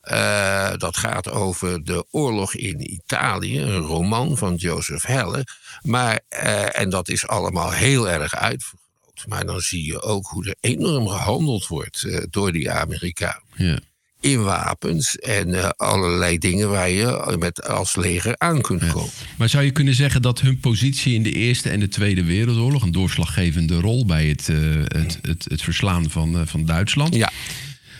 Eh, 0.00 0.72
dat 0.76 0.96
gaat 0.96 1.30
over 1.30 1.84
de 1.84 2.06
oorlog 2.10 2.54
in 2.54 2.92
Italië, 2.92 3.60
een 3.60 3.80
roman 3.80 4.36
van 4.36 4.54
Joseph 4.54 5.06
Helle. 5.06 5.46
Maar, 5.82 6.20
eh, 6.28 6.78
en 6.78 6.90
dat 6.90 7.08
is 7.08 7.26
allemaal 7.26 7.70
heel 7.70 8.08
erg 8.08 8.34
uitvergroot. 8.34 8.82
Maar 9.26 9.46
dan 9.46 9.60
zie 9.60 9.84
je 9.84 10.02
ook 10.02 10.26
hoe 10.26 10.46
er 10.46 10.56
enorm 10.60 11.08
gehandeld 11.08 11.66
wordt 11.66 12.06
door 12.30 12.52
die 12.52 12.70
Amerikanen. 12.70 13.42
ja. 13.56 13.78
In 14.24 14.42
wapens 14.42 15.16
en 15.16 15.54
eh, 15.54 15.68
allerlei 15.76 16.38
dingen 16.38 16.70
waar 16.70 16.90
je 16.90 17.36
met 17.38 17.68
als 17.68 17.96
leger 17.96 18.34
aan 18.38 18.60
kunt 18.60 18.86
komen. 18.86 19.10
Maar 19.36 19.48
zou 19.48 19.64
je 19.64 19.70
kunnen 19.70 19.94
zeggen 19.94 20.22
dat 20.22 20.40
hun 20.40 20.58
positie 20.60 21.14
in 21.14 21.22
de 21.22 21.32
Eerste 21.32 21.68
en 21.70 21.80
de 21.80 21.88
Tweede 21.88 22.24
Wereldoorlog... 22.24 22.82
een 22.82 22.92
doorslaggevende 22.92 23.80
rol 23.80 24.06
bij 24.06 24.26
het, 24.26 24.48
eh, 24.48 24.56
het, 24.84 25.18
het, 25.22 25.44
het 25.48 25.62
verslaan 25.62 26.10
van, 26.10 26.34
eh, 26.38 26.46
van 26.46 26.64
Duitsland... 26.64 27.14
Ja, 27.14 27.30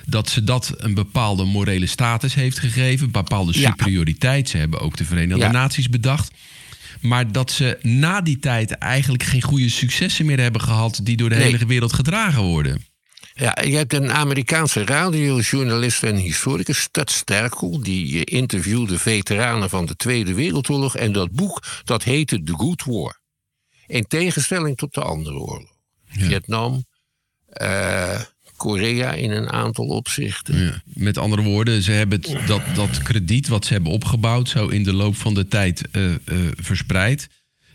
dat 0.06 0.28
ze 0.30 0.44
dat 0.44 0.72
een 0.76 0.94
bepaalde 0.94 1.44
morele 1.44 1.87
status 1.87 2.34
heeft 2.34 2.58
gegeven, 2.58 3.10
bepaalde 3.10 3.60
Ja. 3.60 3.68
superioriteit. 3.70 4.48
Ze 4.48 4.56
hebben 4.56 4.80
ook 4.80 4.96
de 4.96 5.04
Verenigde 5.04 5.44
Ja. 5.44 5.50
Naties 5.50 5.88
bedacht. 5.88 6.30
Maar 7.00 7.32
dat 7.32 7.50
ze 7.52 7.78
na 7.82 8.20
die 8.20 8.38
tijd 8.38 8.70
eigenlijk 8.70 9.22
geen 9.22 9.42
goede 9.42 9.68
successen 9.68 10.26
meer 10.26 10.40
hebben 10.40 10.60
gehad. 10.60 11.00
die 11.02 11.16
door 11.16 11.28
de 11.28 11.34
Nee. 11.34 11.44
hele 11.50 11.66
wereld 11.66 11.92
gedragen 11.92 12.42
worden. 12.42 12.84
Ja, 13.36 13.56
je 13.62 13.76
hebt 13.76 13.92
een 13.92 14.12
Amerikaanse 14.12 14.84
radiojournalist 14.84 16.02
en 16.02 16.16
historicus, 16.16 16.80
Stud 16.80 17.10
Sterkel... 17.10 17.82
die 17.82 18.24
interviewde 18.24 18.98
veteranen 18.98 19.70
van 19.70 19.86
de 19.86 19.96
Tweede 19.96 20.34
Wereldoorlog... 20.34 20.96
en 20.96 21.12
dat 21.12 21.30
boek, 21.30 21.62
dat 21.84 22.02
heette 22.02 22.42
The 22.42 22.52
Good 22.52 22.84
War. 22.84 23.20
In 23.86 24.06
tegenstelling 24.06 24.76
tot 24.76 24.94
de 24.94 25.02
andere 25.02 25.38
oorlog. 25.38 25.72
Vietnam, 26.06 26.84
eh, 27.46 28.20
Korea 28.56 29.12
in 29.12 29.30
een 29.30 29.50
aantal 29.50 29.86
opzichten. 29.86 30.58
Ja. 30.58 30.82
Met 30.84 31.18
andere 31.18 31.42
woorden, 31.42 31.82
ze 31.82 31.92
hebben 31.92 32.20
het, 32.20 32.46
dat, 32.46 32.62
dat 32.74 33.02
krediet 33.02 33.48
wat 33.48 33.64
ze 33.64 33.72
hebben 33.72 33.92
opgebouwd. 33.92 34.48
zo 34.48 34.68
in 34.68 34.82
de 34.82 34.92
loop 34.92 35.16
van 35.16 35.34
de 35.34 35.48
tijd 35.48 35.88
eh, 35.90 36.14
eh, 36.14 36.18
verspreid. 36.56 37.28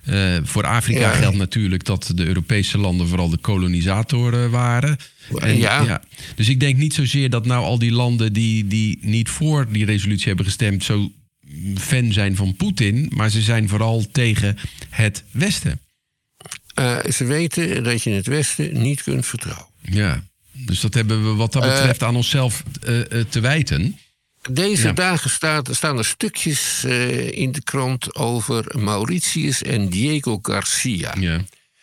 Eh, 0.04 0.38
voor 0.44 0.66
Afrika 0.66 1.00
Ja. 1.00 1.12
geldt 1.12 1.38
natuurlijk 1.38 1.84
dat 1.86 2.12
de 2.16 2.26
Europese 2.26 2.78
landen 2.78 3.08
vooral 3.08 3.30
de 3.30 3.38
kolonisatoren 3.38 4.52
waren. 4.52 4.98
En, 5.40 5.58
Ja. 5.58 6.02
Dus 6.36 6.50
ik 6.50 6.60
denk 6.60 6.78
niet 6.78 6.94
zozeer 6.94 7.30
dat 7.30 7.46
nou 7.46 7.64
al 7.64 7.80
die 7.80 7.92
landen 7.92 8.34
die, 8.34 8.68
die 8.68 8.98
niet 9.02 9.30
voor 9.30 9.68
die 9.72 9.86
resolutie 9.86 10.28
hebben 10.28 10.46
gestemd. 10.46 10.84
zo 10.84 11.12
fan 11.78 12.14
zijn 12.14 12.36
van 12.36 12.56
Poetin. 12.56 13.12
Maar 13.16 13.30
ze 13.30 13.42
zijn 13.42 13.70
vooral 13.70 14.06
tegen 14.12 14.58
het 14.90 15.24
Westen. 15.32 15.80
Eh, 16.74 16.98
ze 17.14 17.26
weten 17.26 17.84
dat 17.84 18.04
je 18.04 18.10
het 18.10 18.28
Westen 18.28 18.82
niet 18.82 19.04
kunt 19.04 19.26
vertrouwen. 19.26 19.68
Ja. 19.82 20.24
Dus 20.52 20.80
dat 20.80 20.94
hebben 20.94 21.24
we 21.24 21.36
wat 21.36 21.54
dat 21.54 21.62
betreft 21.64 22.04
aan 22.04 22.16
onszelf 22.16 22.64
eh, 22.82 23.00
eh, 23.00 23.26
te 23.30 23.40
wijten. 23.40 23.98
Deze 24.52 24.88
Ja. 24.88 24.94
dagen 24.94 25.30
staat, 25.30 25.70
staan 25.72 25.98
er 25.98 26.06
stukjes 26.06 26.84
eh, 26.84 27.32
in 27.32 27.52
de 27.52 27.64
krant 27.64 28.16
over 28.16 28.66
Mauritius 28.80 29.62
en 29.62 29.90
Diego 29.90 30.40
Garcia. 30.42 31.16
Ja. 31.20 31.42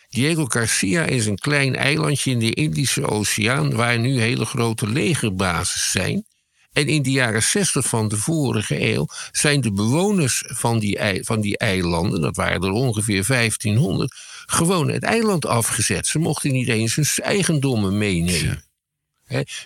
Diego 0.09 0.45
Garcia 0.45 1.05
is 1.05 1.27
een 1.27 1.39
klein 1.39 1.77
eilandje 1.77 2.31
in 2.31 2.39
de 2.39 2.55
Indische 2.55 3.07
Oceaan 3.09 3.75
waar 3.75 3.99
nu 3.99 4.21
hele 4.21 4.45
grote 4.45 4.89
legerbases 4.89 5.91
zijn. 5.91 6.25
En 6.73 6.87
in 6.89 7.03
de 7.03 7.11
jaren 7.11 7.43
60 7.43 7.87
van 7.87 8.09
de 8.09 8.17
vorige 8.17 8.93
eeuw 8.93 9.07
zijn 9.33 9.61
de 9.61 9.73
bewoners 9.73 10.43
van 10.47 10.79
die, 10.79 10.99
van 11.23 11.41
die 11.41 11.59
eilanden, 11.59 12.21
dat 12.21 12.37
waren 12.37 12.63
er 12.63 12.71
ongeveer 12.71 13.25
1500, 13.27 14.15
gewoon 14.47 14.91
het 14.91 15.03
eiland 15.03 15.47
afgezet. 15.47 16.07
Ze 16.07 16.19
mochten 16.19 16.53
niet 16.53 16.69
eens 16.69 16.95
hun 16.95 17.07
eigendommen 17.17 17.99
meenemen. 17.99 18.65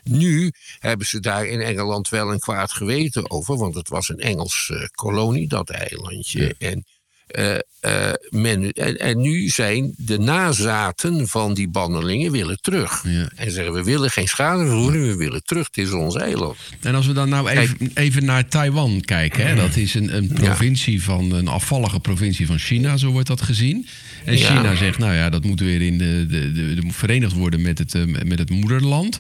Nu 0.04 0.52
hebben 0.78 1.06
ze 1.06 1.20
daar 1.20 1.46
in 1.46 1.60
Engeland 1.60 2.08
wel 2.08 2.32
een 2.32 2.38
kwaad 2.38 2.72
geweten 2.72 3.30
over, 3.30 3.56
want 3.56 3.74
het 3.74 3.88
was 3.88 4.08
een 4.08 4.18
Engels 4.20 4.70
eh, 4.72 4.86
kolonie, 4.94 5.48
dat 5.48 5.70
eilandje. 5.70 6.54
En, 6.58 6.84
eh, 7.26 7.54
eh, 7.80 8.14
men, 8.28 8.72
en, 8.72 8.98
en 8.98 9.20
nu 9.20 9.48
zijn 9.48 9.94
de 9.96 10.18
nazaten 10.18 11.28
van 11.28 11.54
die 11.54 11.68
bannelingen 11.68 12.32
willen 12.32 12.60
terug. 12.60 13.04
Ja. 13.06 13.30
En 13.36 13.50
zeggen 13.50 13.72
we 13.74 13.82
willen 13.82 14.10
geen 14.10 14.28
schadevergoeding, 14.28 15.06
we 15.06 15.16
willen 15.16 15.44
terug, 15.44 15.66
het 15.66 15.76
is 15.76 15.92
ons 15.92 16.14
eiland. 16.16 16.56
En 16.80 16.94
als 16.94 17.06
we 17.06 17.12
dan 17.12 17.28
nou 17.28 17.48
even, 17.48 17.90
even 17.94 18.24
naar 18.24 18.48
Taiwan 18.48 19.00
kijken. 19.00 19.46
Hè? 19.46 19.54
Dat 19.54 19.76
is 19.76 19.94
een, 19.94 20.16
een 20.16 20.28
provincie 20.28 21.02
van 21.02 21.32
een 21.32 21.48
afvallige 21.48 22.00
provincie 22.00 22.46
van 22.46 22.58
China, 22.58 22.96
zo 22.96 23.10
wordt 23.10 23.28
dat 23.28 23.42
gezien. 23.42 23.86
En 24.24 24.38
Ja. 24.38 24.46
China 24.56 24.74
zegt, 24.74 24.98
nou 24.98 25.14
ja, 25.14 25.30
dat 25.30 25.44
moet 25.44 25.60
weer 25.60 25.80
in 25.82 25.98
de, 25.98 26.26
de, 26.28 26.52
de, 26.52 26.74
de- 26.74 26.92
verenigd 26.92 27.32
worden 27.32 27.62
met 27.62 27.78
het, 27.78 28.24
met 28.26 28.38
het 28.38 28.50
moederland. 28.50 29.18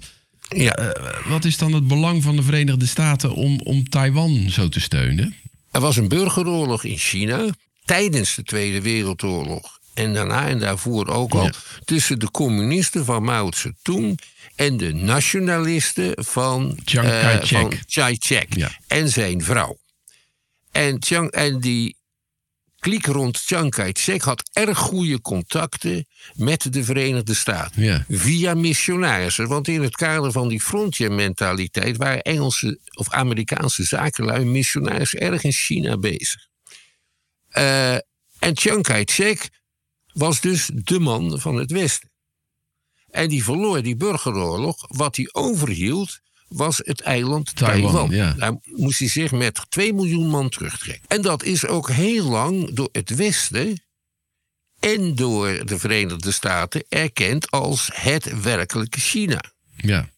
Ja. 0.56 0.74
Eh, 0.74 1.30
wat 1.30 1.44
is 1.44 1.58
dan 1.58 1.72
het 1.72 1.88
belang 1.88 2.22
van 2.22 2.36
de 2.36 2.42
Verenigde 2.42 2.86
Staten 2.86 3.34
om, 3.34 3.60
om 3.64 3.88
Taiwan 3.88 4.46
zo 4.50 4.68
te 4.68 4.80
steunen? 4.80 5.34
Er 5.70 5.80
was 5.80 5.96
een 5.96 6.08
burgeroorlog 6.08 6.84
in 6.84 6.98
China 6.98 7.46
tijdens 7.84 8.34
de 8.34 8.42
Tweede 8.42 8.80
Wereldoorlog. 8.80 9.78
En 9.94 10.14
daarna 10.14 10.48
en 10.48 10.58
daarvoor 10.58 11.06
ook 11.06 11.34
al. 11.34 11.44
Ja. 11.44 11.52
Tussen 11.84 12.18
de 12.18 12.30
communisten 12.30 13.04
van 13.04 13.22
Mao 13.22 13.50
Zedong 13.52 14.20
en 14.56 14.76
de 14.76 14.92
nationalisten 14.92 16.24
van 16.24 16.78
Chiang 16.84 17.08
eh, 17.08 17.20
Kai-shek. 17.88 18.54
Ja. 18.54 18.70
en 18.86 19.08
zijn 19.08 19.44
vrouw. 19.44 19.78
En, 20.72 20.96
Chiang, 21.00 21.30
en 21.30 21.60
die 21.60 21.96
kliek 22.80 23.06
rond 23.06 23.38
Chiang 23.38 23.70
Kai-shek 23.70 24.22
had 24.22 24.50
erg 24.52 24.78
goede 24.78 25.20
contacten 25.20 26.06
met 26.34 26.72
de 26.72 26.84
Verenigde 26.84 27.34
Staten. 27.34 27.82
Ja. 27.82 28.04
Via 28.08 28.54
missionarissen. 28.54 29.48
Want 29.48 29.68
in 29.68 29.82
het 29.82 29.96
kader 29.96 30.32
van 30.32 30.48
die 30.48 30.60
frontiermentaliteit 30.60 31.96
waren 31.96 32.22
Engelse 32.22 32.80
of 32.94 33.10
Amerikaanse 33.10 33.84
zakenlui 33.84 34.44
missionarissen 34.44 35.20
erg 35.20 35.44
in 35.44 35.52
China 35.52 35.98
bezig. 35.98 36.48
Eh, 37.48 37.94
en 38.38 38.56
Chiang 38.56 38.82
Kai-shek 38.82 39.50
was 40.12 40.40
dus 40.40 40.70
de 40.74 40.98
man 40.98 41.40
van 41.40 41.56
het 41.56 41.70
Westen. 41.70 42.10
En 43.10 43.28
die 43.28 43.44
verloor 43.44 43.82
die 43.82 43.96
burgeroorlog. 43.96 44.84
Wat 44.88 45.16
hij 45.16 45.28
overhield 45.32 46.20
was 46.50 46.80
het 46.84 47.00
eiland 47.00 47.56
Taiwan, 47.56 47.92
Taiwan. 47.92 48.10
ja. 48.10 48.32
Daar 48.32 48.56
moest 48.64 48.98
hij 48.98 49.08
zich 49.08 49.32
met 49.32 49.66
2 49.68 49.92
miljoen 49.94 50.28
man 50.28 50.48
terugtrekken. 50.48 51.08
En 51.08 51.22
dat 51.22 51.42
is 51.42 51.66
ook 51.66 51.90
heel 51.90 52.24
lang 52.24 52.74
door 52.74 52.88
het 52.92 53.14
Westen 53.14 53.82
en 54.80 55.14
door 55.14 55.66
de 55.66 55.78
Verenigde 55.78 56.30
Staten 56.32 56.84
erkend 56.88 57.50
als 57.50 57.90
het 57.92 58.40
werkelijke 58.42 59.00
China. 59.00 59.42
Ja. 59.76 60.08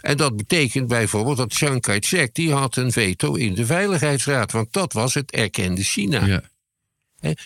En 0.00 0.16
dat 0.16 0.36
betekent 0.36 0.88
bijvoorbeeld 0.88 1.36
dat 1.36 1.52
Chiang 1.52 1.80
Kai-shek 1.80 2.34
die 2.34 2.52
had 2.52 2.76
een 2.76 2.92
veto 2.92 3.34
in 3.34 3.54
de 3.54 3.66
Veiligheidsraad, 3.66 4.52
want 4.52 4.72
dat 4.72 4.92
was 4.92 5.14
het 5.14 5.30
erkende 5.30 5.82
China. 5.82 6.24
ja. 6.24 6.42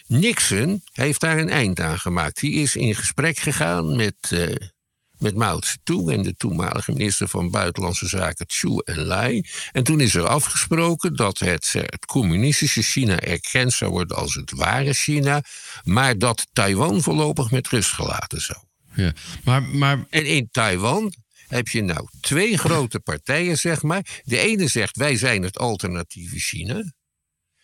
Nixon 0.07 0.83
heeft 0.92 1.20
daar 1.20 1.38
een 1.38 1.50
eind 1.50 1.81
aan 1.81 1.98
gemaakt. 1.98 2.40
Die 2.40 2.52
is 2.52 2.76
in 2.76 2.94
gesprek 2.94 3.38
gegaan 3.38 3.96
met, 3.96 4.14
eh, 4.31 4.54
met 5.18 5.35
Mao 5.35 5.61
Zedong 5.61 6.11
en 6.11 6.22
de 6.22 6.37
toenmalige 6.37 6.92
minister 6.92 7.28
van 7.28 7.50
Buitenlandse 7.50 8.09
Zaken 8.09 8.46
Zhou 8.48 8.83
Enlai. 8.85 9.46
En 9.72 9.85
toen 9.85 10.00
is 10.00 10.14
er 10.14 10.26
afgesproken 10.26 11.16
dat 11.16 11.38
het, 11.38 11.72
eh, 11.74 11.83
het 11.83 12.07
communistische 12.07 12.83
China 12.83 13.20
erkend 13.20 13.72
zou 13.72 13.90
worden 13.90 14.16
als 14.16 14.35
het 14.35 14.50
ware 14.50 14.92
China, 14.92 15.42
maar 15.85 16.18
dat 16.18 16.46
Taiwan 16.52 17.02
voorlopig 17.02 17.50
met 17.50 17.68
rust 17.68 17.90
gelaten 17.90 18.40
zou. 18.40 18.59
ja. 18.94 19.12
Maar, 19.44 19.62
maar 19.62 20.07
En 20.11 20.26
in 20.26 20.48
Taiwan 20.50 21.12
heb 21.48 21.68
je 21.68 21.83
nou 21.83 22.09
twee 22.20 22.59
grote 22.59 23.00
partijen, 23.00 23.59
zeg 23.59 23.83
maar. 23.83 24.20
De 24.24 24.38
ene 24.38 24.66
zegt 24.66 24.96
wij 24.96 25.16
zijn 25.16 25.42
het 25.42 25.59
alternatieve 25.59 26.38
China. 26.38 26.92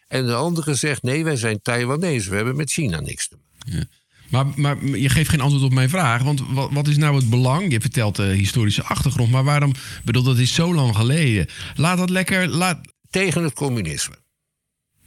En 0.07 0.27
de 0.27 0.35
andere 0.35 0.75
zegt 0.75 1.03
nee, 1.03 1.25
wij 1.25 1.37
zijn 1.37 1.63
Taiwanese, 1.63 2.31
we 2.31 2.37
hebben 2.37 2.57
met 2.57 2.71
China 2.71 3.01
niks 3.01 3.29
te 3.29 3.37
maken. 3.37 3.91
Maar, 4.29 4.47
maar 4.57 4.85
je 4.85 5.09
geeft 5.09 5.31
geen 5.31 5.41
antwoord 5.41 5.65
op 5.65 5.73
mijn 5.73 5.89
vraag. 5.89 6.23
Want 6.23 6.43
wat, 6.49 6.73
wat 6.73 6.89
is 6.89 6.97
nou 6.97 7.17
het 7.17 7.31
belang? 7.31 7.73
Je 7.73 7.81
vertelt 7.81 8.17
de 8.17 8.23
historische 8.23 8.83
achtergrond. 8.83 9.31
Maar 9.31 9.45
waarom? 9.45 9.73
Bedoel, 10.05 10.23
dat 10.23 10.39
is 10.39 10.55
zo 10.55 10.75
lang 10.75 10.97
geleden. 10.97 11.47
Laat 11.77 11.99
dat 11.99 12.11
lekker. 12.11 12.49
Laat, 12.49 12.79
Tegen 13.11 13.43
het 13.43 13.53
communisme. 13.53 14.15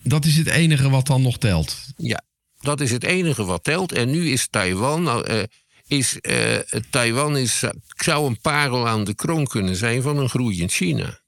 dat 0.04 0.26
is 0.26 0.38
het 0.38 0.48
enige 0.48 0.90
wat 0.90 1.08
dan 1.08 1.22
nog 1.22 1.38
telt. 1.38 1.78
Ja, 1.98 2.22
dat 2.60 2.82
is 2.82 2.92
het 2.92 3.04
enige 3.04 3.46
wat 3.46 3.64
telt. 3.64 3.92
En 3.92 4.10
nu 4.10 4.30
is 4.30 4.48
Taiwan. 4.50 5.04
nou, 5.04 5.26
eh, 5.26 5.44
is, 5.88 6.20
eh, 6.20 6.56
Taiwan 6.90 7.38
is, 7.38 7.64
zou 7.96 8.28
een 8.28 8.42
parel 8.42 8.88
aan 8.88 9.04
de 9.04 9.16
kroon 9.16 9.46
kunnen 9.46 9.76
zijn 9.76 10.02
van 10.02 10.18
een 10.18 10.30
groeiend 10.30 10.72
China. 10.72 11.20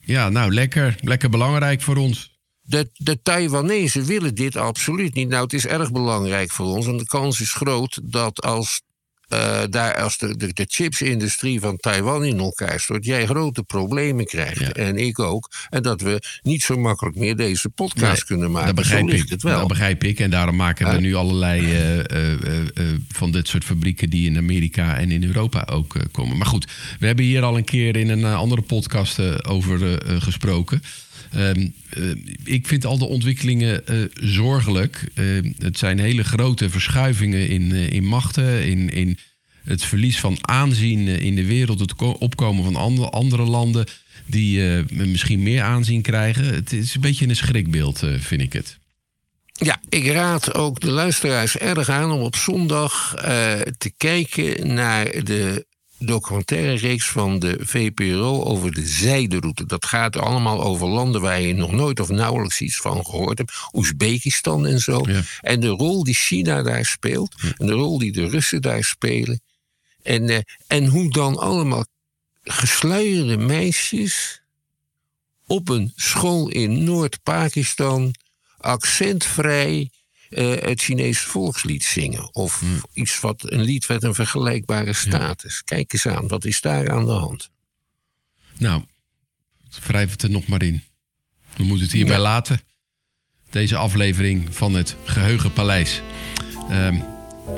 Ja, 0.00 0.28
nou, 0.28 0.54
lekker. 0.54 0.96
Lekker 1.00 1.30
belangrijk 1.30 1.82
voor 1.82 1.96
ons. 1.96 2.31
De, 2.64 2.90
de 2.92 3.22
Taiwanese 3.22 4.04
willen 4.04 4.34
dit 4.34 4.56
absoluut 4.56 5.14
niet. 5.14 5.28
Nou, 5.28 5.42
het 5.42 5.52
is 5.52 5.66
erg 5.66 5.92
belangrijk 5.92 6.50
voor 6.52 6.66
ons. 6.66 6.86
En 6.86 6.96
de 6.96 7.04
kans 7.06 7.40
is 7.40 7.52
groot 7.52 8.00
dat 8.02 8.42
als, 8.42 8.82
eh, 9.28 9.62
daar, 9.70 9.94
als 10.02 10.18
de, 10.18 10.36
de, 10.36 10.52
de 10.52 10.64
chipsindustrie 10.68 11.60
van 11.60 11.76
Taiwan 11.76 12.24
in 12.24 12.38
elkaar 12.38 12.80
stort, 12.80 13.04
jij 13.04 13.26
grote 13.26 13.62
problemen 13.62 14.24
krijgt. 14.24 14.58
Ja. 14.58 14.72
En 14.72 14.96
ik 14.96 15.18
ook. 15.18 15.50
En 15.70 15.82
dat 15.82 16.00
we 16.00 16.22
niet 16.42 16.62
zo 16.62 16.76
makkelijk 16.76 17.16
meer 17.16 17.36
deze 17.36 17.68
podcast 17.68 18.12
Nee, 18.12 18.24
kunnen 18.24 18.50
maken. 18.50 18.66
Dat 18.66 18.84
begrijp 18.84 19.08
ik. 19.08 19.28
het 19.28 19.42
wel. 19.42 19.58
Dat 19.58 19.68
begrijp 19.68 20.04
ik. 20.04 20.20
En 20.20 20.30
daarom 20.30 20.56
maken 20.56 20.86
Ja. 20.92 20.98
nu 20.98 21.14
allerlei 21.14 21.72
eh, 21.74 22.32
eh, 22.32 22.98
van 23.08 23.30
dit 23.30 23.48
soort 23.48 23.64
fabrieken 23.64 24.10
die 24.10 24.30
in 24.30 24.36
Amerika 24.36 24.96
en 24.96 25.10
in 25.10 25.24
Europa 25.24 25.66
ook 25.70 25.96
komen. 26.12 26.36
Maar 26.36 26.46
goed, 26.46 26.66
we 26.98 27.06
hebben 27.06 27.24
hier 27.24 27.42
al 27.42 27.56
een 27.56 27.64
keer 27.64 27.96
in 27.96 28.08
een 28.08 28.24
andere 28.24 28.62
podcast 28.62 29.44
over 29.46 30.02
gesproken. 30.22 30.82
Ehm, 31.32 31.66
eh, 31.90 32.02
ik 32.44 32.66
vind 32.66 32.84
al 32.84 32.98
de 32.98 33.04
ontwikkelingen 33.04 33.86
eh, 33.86 33.98
zorgelijk. 34.20 35.08
Eh, 35.14 35.24
het 35.58 35.78
zijn 35.78 35.98
hele 35.98 36.24
grote 36.24 36.70
verschuivingen 36.70 37.48
in, 37.48 37.72
eh, 37.72 37.90
in 37.90 38.04
machten, 38.04 38.66
in, 38.66 38.90
in 38.90 39.18
het 39.64 39.84
verlies 39.84 40.20
van 40.20 40.38
aanzien 40.40 41.08
in 41.08 41.34
de 41.34 41.46
wereld, 41.46 41.80
het 41.80 41.94
ko- 41.94 42.16
opkomen 42.18 42.64
van 42.64 42.76
andere, 42.76 43.10
andere 43.10 43.42
landen 43.42 43.86
die 44.26 44.60
misschien 44.90 45.42
meer 45.42 45.62
aanzien 45.62 46.02
krijgen. 46.02 46.44
Het 46.44 46.72
is 46.72 46.94
een 46.94 47.00
beetje 47.00 47.28
een 47.28 47.36
schrikbeeld, 47.36 48.02
vind 48.18 48.40
ik 48.40 48.52
het. 48.52 48.78
Ja, 49.52 49.80
ik 49.88 50.06
raad 50.06 50.54
ook 50.54 50.80
de 50.80 50.90
luisteraars 50.90 51.56
erg 51.56 51.88
aan 51.88 52.10
om 52.12 52.20
op 52.20 52.36
zondag 52.36 53.14
te 53.78 53.92
kijken 53.96 54.74
naar 54.74 55.24
de 55.24 55.66
documentaire 56.04 56.74
reeks 56.74 57.08
van 57.08 57.38
de 57.38 57.56
VPRO 57.60 58.42
over 58.44 58.72
de 58.72 58.86
zijderoute. 58.86 59.66
Dat 59.66 59.86
gaat 59.86 60.16
allemaal 60.16 60.62
over 60.62 60.88
landen 60.88 61.20
waar 61.20 61.40
je 61.40 61.54
nog 61.54 61.72
nooit 61.72 62.00
of 62.00 62.08
nauwelijks 62.08 62.60
iets 62.60 62.76
van 62.76 63.04
gehoord 63.04 63.38
hebt. 63.38 63.52
Oezbekistan 63.72 64.66
en 64.66 64.78
zo. 64.78 65.00
Ja. 65.06 65.22
En 65.40 65.60
de 65.60 65.68
rol 65.68 66.04
die 66.04 66.14
China 66.14 66.62
daar 66.62 66.84
speelt. 66.84 67.34
En 67.56 67.66
de 67.66 67.72
rol 67.72 67.98
die 67.98 68.12
de 68.12 68.28
Russen 68.28 68.62
daar 68.62 68.84
spelen. 68.84 69.40
En, 70.02 70.28
eh, 70.28 70.38
en 70.66 70.86
hoe 70.86 71.10
dan 71.10 71.38
allemaal 71.38 71.84
gesluierde 72.42 73.36
meisjes 73.36 74.42
op 75.46 75.68
een 75.68 75.92
school 75.96 76.48
in 76.48 76.84
Noord-Pakistan 76.84 78.14
accentvrij 78.58 79.90
eh, 80.34 80.68
het 80.68 80.80
Chinese 80.80 81.26
volkslied 81.26 81.84
zingen. 81.84 82.34
Of 82.34 82.62
iets 82.92 83.20
wat 83.20 83.52
een 83.52 83.62
lied 83.62 83.88
met 83.88 84.02
een 84.02 84.14
vergelijkbare 84.14 84.92
status. 84.92 85.62
Kijk 85.64 85.92
eens 85.92 86.06
aan, 86.06 86.28
wat 86.28 86.44
is 86.44 86.60
daar 86.60 86.90
aan 86.90 87.04
de 87.04 87.12
hand? 87.12 87.50
Nou, 88.58 88.82
wrijf 89.86 90.10
het 90.10 90.22
er 90.22 90.30
nog 90.30 90.46
maar 90.46 90.62
in. 90.62 90.82
We 91.56 91.62
moeten 91.64 91.84
het 91.84 91.94
hierbij 91.94 92.16
Ja. 92.16 92.22
laten. 92.22 92.60
Deze 93.50 93.76
aflevering 93.76 94.46
van 94.50 94.74
het 94.74 94.96
Geheugenpaleis. 95.04 96.02
Ehm, 96.70 96.96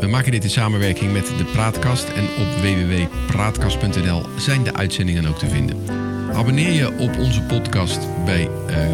we 0.01 0.07
maken 0.07 0.33
dit 0.33 0.45
in 0.45 0.51
samenwerking 0.51 1.13
met 1.13 1.27
de 1.27 1.45
Praatkast. 1.45 2.09
En 2.09 2.25
op 2.25 2.61
www.praatkast.nl 2.63 4.27
zijn 4.39 4.65
de 4.65 4.75
uitzendingen 4.75 5.27
ook 5.27 5.39
te 5.39 5.49
vinden. 5.49 5.89
Abonneer 6.33 6.73
je 6.73 6.99
op 6.99 7.19
onze 7.19 7.43
podcast 7.43 8.25
bij 8.25 8.49
eh, 8.67 8.91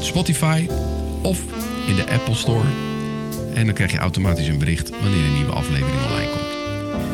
Spotify 0.00 0.66
of 1.22 1.42
in 1.86 1.96
de 1.96 2.10
Apple 2.10 2.34
Store. 2.34 2.68
En 3.54 3.64
dan 3.64 3.74
krijg 3.74 3.92
je 3.92 3.98
automatisch 3.98 4.48
een 4.48 4.58
bericht 4.58 4.90
wanneer 4.90 5.24
een 5.24 5.34
nieuwe 5.34 5.52
aflevering 5.52 6.02
online 6.04 6.30
komt. 6.30 6.54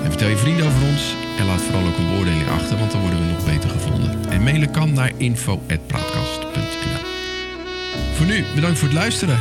En 0.03 0.09
vertel 0.09 0.29
je 0.29 0.37
vrienden 0.37 0.67
over 0.67 0.83
ons. 0.83 1.15
En 1.39 1.47
laat 1.47 1.61
vooral 1.61 1.87
ook 1.87 1.97
een 1.97 2.09
beoordeling 2.09 2.49
achter, 2.49 2.79
want 2.79 2.91
dan 2.91 3.01
worden 3.01 3.19
we 3.19 3.33
nog 3.33 3.45
beter 3.45 3.71
gevonden. 3.71 4.31
En 4.31 4.43
mailen 4.43 4.71
kan 4.71 4.93
naar 4.93 5.13
info.praatkast.nl 5.17 7.05
Voor 8.15 8.27
nu, 8.27 8.45
bedankt 8.55 8.79
voor 8.79 8.89
het 8.89 8.97
luisteren. 8.97 9.41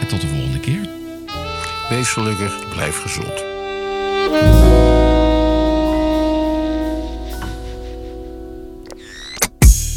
En 0.00 0.06
tot 0.06 0.20
de 0.20 0.26
volgende 0.26 0.60
keer. 0.60 0.88
Wees 1.88 2.08
gelukkig, 2.08 2.68
blijf 2.68 3.00
gezond. 3.00 3.36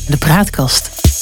De 0.08 0.18
Praatkast. 0.20 1.12